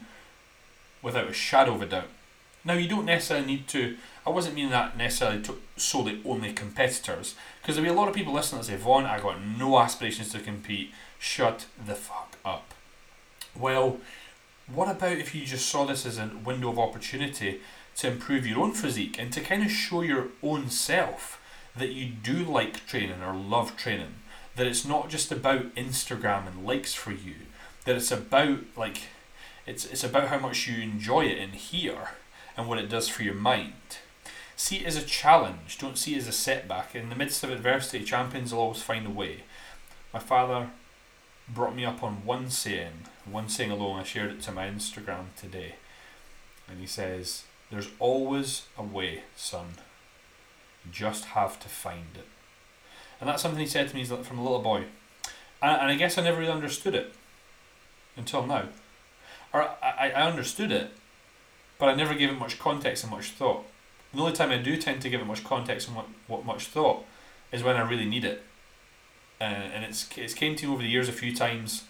without 1.01 1.29
a 1.29 1.33
shadow 1.33 1.75
of 1.75 1.81
a 1.81 1.85
doubt. 1.85 2.09
Now, 2.65 2.75
you 2.75 2.87
don't 2.87 3.05
necessarily 3.05 3.45
need 3.45 3.67
to, 3.69 3.97
I 4.25 4.29
wasn't 4.29 4.55
meaning 4.55 4.71
that 4.71 4.97
necessarily 4.97 5.41
to 5.43 5.59
solely 5.75 6.21
only 6.23 6.53
competitors, 6.53 7.35
because 7.61 7.75
there'll 7.75 7.91
be 7.91 7.93
a 7.93 7.99
lot 7.99 8.07
of 8.07 8.15
people 8.15 8.33
listening 8.33 8.61
that 8.61 8.67
say, 8.67 8.77
Vaughn, 8.77 9.05
I 9.05 9.19
got 9.19 9.43
no 9.43 9.79
aspirations 9.79 10.31
to 10.31 10.39
compete, 10.39 10.91
shut 11.19 11.65
the 11.85 11.95
fuck 11.95 12.37
up. 12.45 12.73
Well, 13.53 13.97
what 14.67 14.89
about 14.89 15.17
if 15.17 15.35
you 15.35 15.45
just 15.45 15.67
saw 15.67 15.85
this 15.85 16.05
as 16.05 16.17
a 16.17 16.31
window 16.43 16.69
of 16.69 16.79
opportunity 16.79 17.61
to 17.97 18.07
improve 18.07 18.47
your 18.47 18.59
own 18.59 18.71
physique 18.71 19.17
and 19.19 19.31
to 19.33 19.41
kind 19.41 19.63
of 19.63 19.71
show 19.71 20.01
your 20.01 20.27
own 20.41 20.69
self 20.69 21.41
that 21.75 21.91
you 21.91 22.05
do 22.05 22.43
like 22.43 22.85
training 22.85 23.21
or 23.21 23.35
love 23.35 23.75
training? 23.75 24.15
That 24.55 24.67
it's 24.67 24.85
not 24.85 25.09
just 25.09 25.31
about 25.31 25.75
Instagram 25.75 26.47
and 26.47 26.65
likes 26.65 26.93
for 26.93 27.11
you, 27.11 27.35
that 27.85 27.95
it's 27.95 28.11
about 28.11 28.59
like 28.77 29.01
it's 29.65 29.85
it's 29.85 30.03
about 30.03 30.27
how 30.27 30.39
much 30.39 30.67
you 30.67 30.81
enjoy 30.81 31.25
it 31.25 31.37
in 31.37 31.51
here 31.51 32.11
and 32.55 32.67
what 32.67 32.77
it 32.77 32.89
does 32.89 33.07
for 33.07 33.23
your 33.23 33.33
mind. 33.33 33.73
See 34.55 34.77
it 34.77 34.85
as 34.85 34.95
a 34.95 35.01
challenge, 35.01 35.77
don't 35.79 35.97
see 35.97 36.13
it 36.15 36.19
as 36.19 36.27
a 36.27 36.31
setback. 36.31 36.95
In 36.95 37.09
the 37.09 37.15
midst 37.15 37.43
of 37.43 37.49
adversity, 37.49 38.03
champions 38.05 38.53
will 38.53 38.61
always 38.61 38.81
find 38.81 39.07
a 39.07 39.09
way. 39.09 39.43
My 40.13 40.19
father 40.19 40.69
brought 41.49 41.75
me 41.75 41.83
up 41.83 42.03
on 42.03 42.25
one 42.25 42.49
saying, 42.49 43.07
one 43.25 43.49
saying 43.49 43.71
alone. 43.71 43.99
I 43.99 44.03
shared 44.03 44.31
it 44.31 44.41
to 44.43 44.51
my 44.51 44.67
Instagram 44.67 45.25
today. 45.37 45.75
And 46.67 46.79
he 46.79 46.87
says, 46.87 47.43
There's 47.71 47.89
always 47.99 48.63
a 48.77 48.83
way, 48.83 49.23
son. 49.35 49.75
You 50.85 50.91
just 50.91 51.25
have 51.25 51.59
to 51.59 51.69
find 51.69 52.15
it. 52.15 52.27
And 53.19 53.29
that's 53.29 53.41
something 53.41 53.59
he 53.59 53.67
said 53.67 53.87
to 53.89 53.95
me 53.95 54.03
from 54.03 54.37
a 54.37 54.43
little 54.43 54.61
boy. 54.61 54.85
And, 55.61 55.81
and 55.81 55.91
I 55.91 55.95
guess 55.95 56.17
I 56.17 56.23
never 56.23 56.39
really 56.39 56.51
understood 56.51 56.95
it 56.95 57.13
until 58.17 58.45
now. 58.45 58.65
Or 59.53 59.69
I, 59.81 60.11
I 60.15 60.27
understood 60.27 60.71
it, 60.71 60.91
but 61.77 61.87
I 61.87 61.95
never 61.95 62.15
gave 62.15 62.29
it 62.29 62.39
much 62.39 62.59
context 62.59 63.03
and 63.03 63.11
much 63.11 63.29
thought. 63.31 63.65
The 64.13 64.19
only 64.19 64.33
time 64.33 64.51
I 64.51 64.57
do 64.57 64.77
tend 64.77 65.01
to 65.01 65.09
give 65.09 65.21
it 65.21 65.25
much 65.25 65.43
context 65.43 65.87
and 65.87 65.95
what, 65.95 66.07
what 66.27 66.45
much 66.45 66.65
thought 66.65 67.05
is 67.51 67.63
when 67.63 67.75
I 67.75 67.87
really 67.87 68.05
need 68.05 68.25
it. 68.25 68.43
Uh, 69.39 69.43
and 69.43 69.83
it's 69.83 70.07
it's 70.15 70.33
came 70.33 70.55
to 70.55 70.67
me 70.67 70.73
over 70.73 70.81
the 70.81 70.89
years 70.89 71.09
a 71.09 71.11
few 71.11 71.35
times 71.35 71.83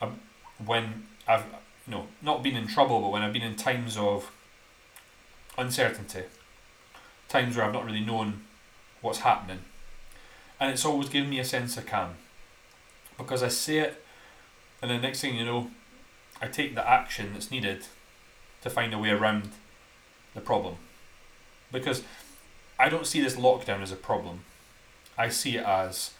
um, 0.00 0.18
when 0.64 1.06
I've 1.26 1.44
you 1.86 1.92
know 1.94 2.06
not 2.20 2.42
been 2.42 2.56
in 2.56 2.66
trouble, 2.66 3.00
but 3.00 3.10
when 3.10 3.22
I've 3.22 3.32
been 3.32 3.42
in 3.42 3.56
times 3.56 3.96
of 3.96 4.30
uncertainty, 5.58 6.24
times 7.28 7.56
where 7.56 7.64
I've 7.66 7.72
not 7.72 7.84
really 7.84 8.04
known 8.04 8.42
what's 9.00 9.20
happening, 9.20 9.60
and 10.60 10.70
it's 10.70 10.84
always 10.84 11.08
given 11.08 11.30
me 11.30 11.38
a 11.38 11.44
sense 11.44 11.76
of 11.76 11.86
calm 11.86 12.14
because 13.16 13.42
I 13.42 13.48
say 13.48 13.78
it, 13.78 14.04
and 14.80 14.90
the 14.90 14.98
next 14.98 15.20
thing 15.20 15.36
you 15.36 15.44
know, 15.44 15.70
I 16.40 16.46
take 16.46 16.74
the 16.74 16.88
action 16.88 17.32
that's 17.32 17.50
needed 17.50 17.86
to 18.62 18.70
find 18.70 18.92
a 18.92 18.98
way 18.98 19.10
around 19.10 19.50
the 20.34 20.40
problem. 20.40 20.76
Because 21.70 22.02
I 22.78 22.88
don't 22.88 23.06
see 23.06 23.20
this 23.20 23.36
lockdown 23.36 23.82
as 23.82 23.92
a 23.92 23.96
problem. 23.96 24.44
I 25.16 25.28
see 25.28 25.56
it 25.56 25.64
as 25.64 26.12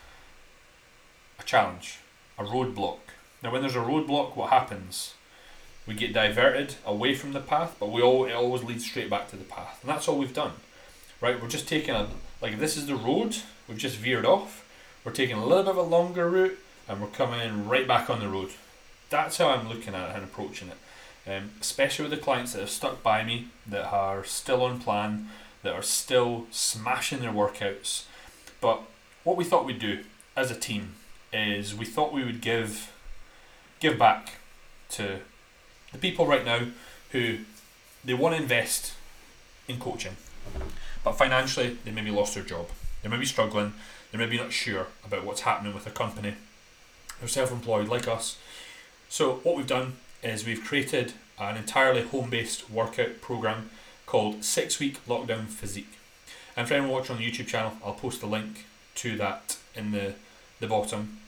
a 1.38 1.42
challenge, 1.42 1.98
a 2.38 2.44
roadblock. 2.44 2.98
Now, 3.42 3.50
when 3.50 3.62
there's 3.62 3.76
a 3.76 3.80
roadblock, 3.80 4.36
what 4.36 4.50
happens? 4.50 5.14
We 5.86 5.94
get 5.94 6.12
diverted 6.12 6.76
away 6.86 7.14
from 7.14 7.32
the 7.32 7.40
path, 7.40 7.76
but 7.80 7.90
we 7.90 8.02
all 8.02 8.24
it 8.24 8.32
always 8.32 8.62
leads 8.62 8.84
straight 8.84 9.10
back 9.10 9.28
to 9.30 9.36
the 9.36 9.44
path, 9.44 9.78
and 9.82 9.90
that's 9.90 10.06
all 10.06 10.18
we've 10.18 10.34
done. 10.34 10.52
Right? 11.20 11.40
We're 11.40 11.48
just 11.48 11.68
taking 11.68 11.94
a 11.94 12.08
like 12.40 12.58
this 12.58 12.76
is 12.76 12.86
the 12.86 12.94
road. 12.94 13.36
We've 13.68 13.78
just 13.78 13.96
veered 13.96 14.26
off. 14.26 14.68
We're 15.04 15.12
taking 15.12 15.36
a 15.36 15.44
little 15.44 15.64
bit 15.64 15.70
of 15.70 15.76
a 15.78 15.82
longer 15.82 16.30
route, 16.30 16.58
and 16.88 17.00
we're 17.00 17.08
coming 17.08 17.68
right 17.68 17.86
back 17.88 18.08
on 18.08 18.20
the 18.20 18.28
road. 18.28 18.50
That's 19.10 19.38
how 19.38 19.48
I'm 19.48 19.68
looking 19.68 19.94
at 19.94 20.10
it 20.10 20.14
and 20.14 20.24
approaching 20.24 20.68
it 20.68 20.76
um, 21.26 21.50
especially 21.60 22.08
with 22.08 22.18
the 22.18 22.24
clients 22.24 22.52
that 22.52 22.60
have 22.60 22.70
stuck 22.70 23.02
by 23.02 23.22
me, 23.22 23.48
that 23.66 23.92
are 23.92 24.24
still 24.24 24.62
on 24.62 24.80
plan, 24.80 25.28
that 25.62 25.72
are 25.72 25.82
still 25.82 26.46
smashing 26.50 27.20
their 27.20 27.32
workouts. 27.32 28.04
But 28.60 28.82
what 29.24 29.36
we 29.36 29.44
thought 29.44 29.64
we'd 29.64 29.78
do 29.78 30.04
as 30.36 30.50
a 30.50 30.58
team 30.58 30.94
is 31.32 31.74
we 31.74 31.84
thought 31.84 32.12
we 32.12 32.24
would 32.24 32.40
give 32.40 32.92
give 33.82 33.98
back 33.98 34.34
to 34.88 35.18
the 35.90 35.98
people 35.98 36.24
right 36.24 36.44
now 36.44 36.60
who 37.10 37.38
they 38.04 38.14
want 38.14 38.36
to 38.36 38.40
invest 38.40 38.94
in 39.66 39.78
coaching, 39.78 40.16
but 41.02 41.12
financially 41.12 41.76
they 41.84 41.90
maybe 41.90 42.12
lost 42.12 42.34
their 42.34 42.44
job. 42.44 42.68
They 43.02 43.08
may 43.08 43.18
be 43.18 43.26
struggling. 43.26 43.72
They 44.12 44.18
may 44.18 44.26
be 44.26 44.36
not 44.36 44.52
sure 44.52 44.86
about 45.04 45.24
what's 45.24 45.40
happening 45.40 45.74
with 45.74 45.84
their 45.84 45.92
company. 45.92 46.34
They're 47.18 47.28
self-employed 47.28 47.88
like 47.88 48.06
us. 48.06 48.38
So 49.08 49.40
what 49.42 49.56
we've 49.56 49.66
done 49.66 49.94
is 50.22 50.46
we've 50.46 50.62
created 50.62 51.14
an 51.38 51.56
entirely 51.56 52.02
home 52.02 52.30
based 52.30 52.70
workout 52.70 53.20
program 53.20 53.70
called 54.06 54.44
Six 54.44 54.78
Week 54.78 55.04
Lockdown 55.06 55.46
Physique. 55.46 55.98
And 56.56 56.68
for 56.68 56.74
anyone 56.74 56.92
watching 56.92 57.16
on 57.16 57.22
the 57.22 57.28
YouTube 57.28 57.48
channel, 57.48 57.72
I'll 57.84 57.94
post 57.94 58.22
a 58.22 58.26
link 58.26 58.66
to 58.96 59.16
that 59.16 59.56
in 59.74 59.90
the, 59.90 60.14
the 60.60 60.68
bottom. 60.68 61.18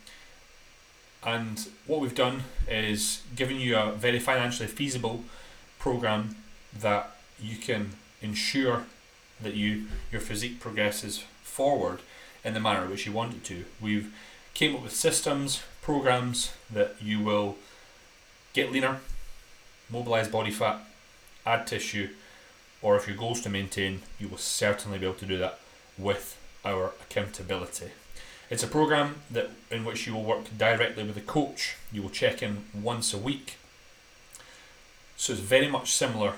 And 1.25 1.67
what 1.87 2.01
we've 2.01 2.15
done 2.15 2.45
is 2.69 3.23
given 3.35 3.59
you 3.59 3.77
a 3.77 3.93
very 3.93 4.19
financially 4.19 4.69
feasible 4.69 5.25
program 5.79 6.37
that 6.79 7.17
you 7.41 7.57
can 7.57 7.91
ensure 8.21 8.85
that 9.41 9.55
you 9.55 9.87
your 10.13 10.21
physique 10.21 10.61
progresses 10.61 11.25
forward 11.43 12.01
in 12.45 12.55
the 12.55 12.61
manner 12.61 12.87
which 12.87 13.07
you 13.07 13.13
want 13.13 13.35
it 13.35 13.45
to. 13.45 13.65
We've 13.81 14.15
came 14.53 14.77
up 14.77 14.83
with 14.83 14.95
systems, 14.95 15.63
programs 15.83 16.53
that 16.71 16.97
you 17.01 17.21
will 17.21 17.57
get 18.53 18.71
leaner, 18.71 19.01
mobilize 19.91 20.29
body 20.29 20.51
fat, 20.51 20.81
add 21.47 21.67
tissue, 21.67 22.11
or 22.83 22.97
if 22.97 23.09
your 23.09 23.17
goal 23.17 23.33
is 23.33 23.41
to 23.43 23.49
maintain, 23.49 24.03
you 24.19 24.29
will 24.29 24.39
certainly 24.39 24.99
be 24.99 25.07
able 25.07 25.17
to 25.17 25.27
do 25.27 25.39
that 25.39 25.59
with 25.97 26.39
our 26.65 26.93
accountability. 27.03 27.91
It's 28.55 28.63
a 28.63 28.69
program 28.69 29.17
that 29.33 29.51
in 29.69 29.85
which 29.85 30.07
you 30.07 30.15
will 30.15 30.23
work 30.23 30.45
directly 30.57 31.03
with 31.03 31.17
a 31.17 31.21
coach. 31.21 31.75
You 31.91 32.03
will 32.03 32.09
check 32.09 32.41
in 32.41 32.67
once 32.73 33.13
a 33.13 33.19
week. 33.19 33.57
So 35.17 35.33
it's 35.33 35.43
very 35.43 35.67
much 35.67 35.91
similar 35.91 36.35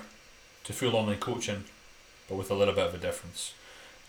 to 0.63 0.73
full 0.73 0.95
online 0.95 1.19
coaching, 1.19 1.65
but 2.27 2.33
with 2.33 2.49
a 2.49 2.55
little 2.55 2.73
bit 2.73 2.87
of 2.87 2.95
a 2.95 2.97
difference. 2.97 3.53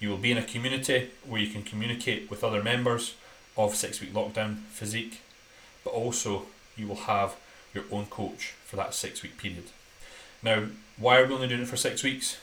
You 0.00 0.08
will 0.08 0.16
be 0.16 0.32
in 0.32 0.38
a 0.38 0.42
community 0.42 1.10
where 1.26 1.38
you 1.38 1.52
can 1.52 1.62
communicate 1.62 2.30
with 2.30 2.42
other 2.42 2.62
members 2.62 3.14
of 3.58 3.74
Six 3.74 4.00
Week 4.00 4.14
Lockdown 4.14 4.62
Physique, 4.70 5.20
but 5.84 5.90
also 5.90 6.46
you 6.78 6.86
will 6.86 7.04
have 7.12 7.36
your 7.74 7.84
own 7.92 8.06
coach 8.06 8.54
for 8.64 8.76
that 8.76 8.94
six 8.94 9.22
week 9.22 9.36
period. 9.36 9.64
Now, 10.42 10.68
why 10.96 11.20
are 11.20 11.26
we 11.26 11.34
only 11.34 11.48
doing 11.48 11.60
it 11.60 11.68
for 11.68 11.76
six 11.76 12.02
weeks? 12.02 12.38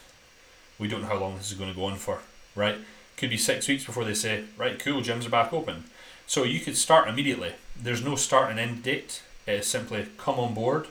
We 0.78 0.86
don't 0.86 1.02
know 1.02 1.08
how 1.08 1.18
long 1.18 1.38
this 1.38 1.50
is 1.50 1.58
going 1.58 1.70
to 1.72 1.76
go 1.76 1.86
on 1.86 1.96
for, 1.96 2.20
right? 2.54 2.78
Could 3.16 3.30
be 3.30 3.36
six 3.36 3.66
weeks 3.66 3.84
before 3.84 4.04
they 4.04 4.14
say, 4.14 4.44
right, 4.56 4.78
cool, 4.78 5.00
gyms 5.00 5.26
are 5.26 5.30
back 5.30 5.52
open. 5.52 5.84
So 6.26 6.44
you 6.44 6.60
could 6.60 6.76
start 6.76 7.08
immediately. 7.08 7.52
There's 7.80 8.04
no 8.04 8.16
start 8.16 8.50
and 8.50 8.58
end 8.58 8.82
date. 8.82 9.22
It 9.46 9.60
is 9.60 9.66
simply 9.66 10.08
come 10.18 10.38
on 10.38 10.54
board. 10.54 10.88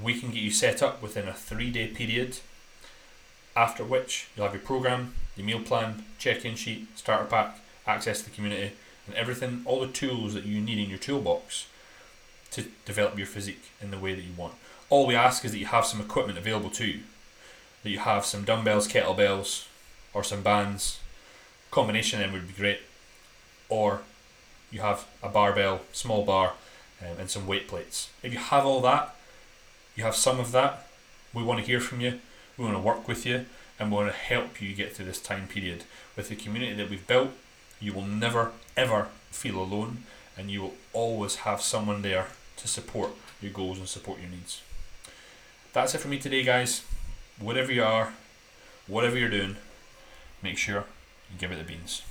We 0.00 0.18
can 0.18 0.30
get 0.30 0.42
you 0.42 0.50
set 0.50 0.82
up 0.82 1.02
within 1.02 1.28
a 1.28 1.32
three 1.32 1.70
day 1.70 1.88
period. 1.88 2.38
After 3.56 3.84
which 3.84 4.28
you'll 4.34 4.46
have 4.46 4.54
your 4.54 4.62
program, 4.62 5.14
your 5.36 5.46
meal 5.46 5.60
plan, 5.60 6.04
check-in 6.18 6.56
sheet, 6.56 6.88
starter 6.96 7.24
pack, 7.24 7.58
access 7.86 8.20
to 8.20 8.30
the 8.30 8.34
community, 8.34 8.72
and 9.06 9.14
everything, 9.14 9.62
all 9.64 9.80
the 9.80 9.88
tools 9.88 10.34
that 10.34 10.44
you 10.44 10.60
need 10.60 10.78
in 10.78 10.88
your 10.88 10.98
toolbox 10.98 11.66
to 12.52 12.64
develop 12.84 13.18
your 13.18 13.26
physique 13.26 13.70
in 13.80 13.90
the 13.90 13.98
way 13.98 14.14
that 14.14 14.22
you 14.22 14.32
want. 14.36 14.54
All 14.88 15.06
we 15.06 15.14
ask 15.14 15.44
is 15.44 15.52
that 15.52 15.58
you 15.58 15.66
have 15.66 15.84
some 15.84 16.00
equipment 16.00 16.38
available 16.38 16.70
to 16.70 16.86
you. 16.86 17.00
That 17.82 17.90
you 17.90 17.98
have 17.98 18.24
some 18.24 18.44
dumbbells, 18.44 18.88
kettlebells, 18.88 19.66
or 20.12 20.24
some 20.24 20.42
bands. 20.42 21.00
Combination 21.74 22.20
of 22.20 22.26
them 22.26 22.32
would 22.34 22.46
be 22.46 22.54
great. 22.54 22.82
Or 23.68 24.02
you 24.70 24.80
have 24.80 25.06
a 25.24 25.28
barbell, 25.28 25.80
small 25.92 26.24
bar, 26.24 26.52
um, 27.02 27.18
and 27.18 27.28
some 27.28 27.48
weight 27.48 27.66
plates. 27.66 28.10
If 28.22 28.32
you 28.32 28.38
have 28.38 28.64
all 28.64 28.80
that, 28.82 29.16
you 29.96 30.04
have 30.04 30.14
some 30.14 30.38
of 30.38 30.52
that, 30.52 30.86
we 31.32 31.42
want 31.42 31.58
to 31.58 31.66
hear 31.66 31.80
from 31.80 32.00
you, 32.00 32.20
we 32.56 32.64
want 32.64 32.76
to 32.76 32.80
work 32.80 33.08
with 33.08 33.26
you, 33.26 33.46
and 33.76 33.90
we 33.90 33.96
want 33.96 34.08
to 34.12 34.16
help 34.16 34.62
you 34.62 34.72
get 34.72 34.94
through 34.94 35.06
this 35.06 35.20
time 35.20 35.48
period. 35.48 35.82
With 36.14 36.28
the 36.28 36.36
community 36.36 36.74
that 36.74 36.88
we've 36.88 37.08
built, 37.08 37.30
you 37.80 37.92
will 37.92 38.06
never 38.06 38.52
ever 38.76 39.08
feel 39.32 39.60
alone, 39.60 40.04
and 40.38 40.52
you 40.52 40.62
will 40.62 40.74
always 40.92 41.36
have 41.36 41.60
someone 41.60 42.02
there 42.02 42.28
to 42.58 42.68
support 42.68 43.10
your 43.42 43.50
goals 43.50 43.78
and 43.78 43.88
support 43.88 44.20
your 44.20 44.30
needs. 44.30 44.62
That's 45.72 45.92
it 45.92 45.98
for 45.98 46.06
me 46.06 46.20
today, 46.20 46.44
guys. 46.44 46.84
Whatever 47.40 47.72
you 47.72 47.82
are, 47.82 48.14
whatever 48.86 49.18
you're 49.18 49.28
doing, 49.28 49.56
make 50.40 50.56
sure 50.56 50.84
give 51.38 51.52
it 51.52 51.58
the 51.58 51.64
beans. 51.64 52.02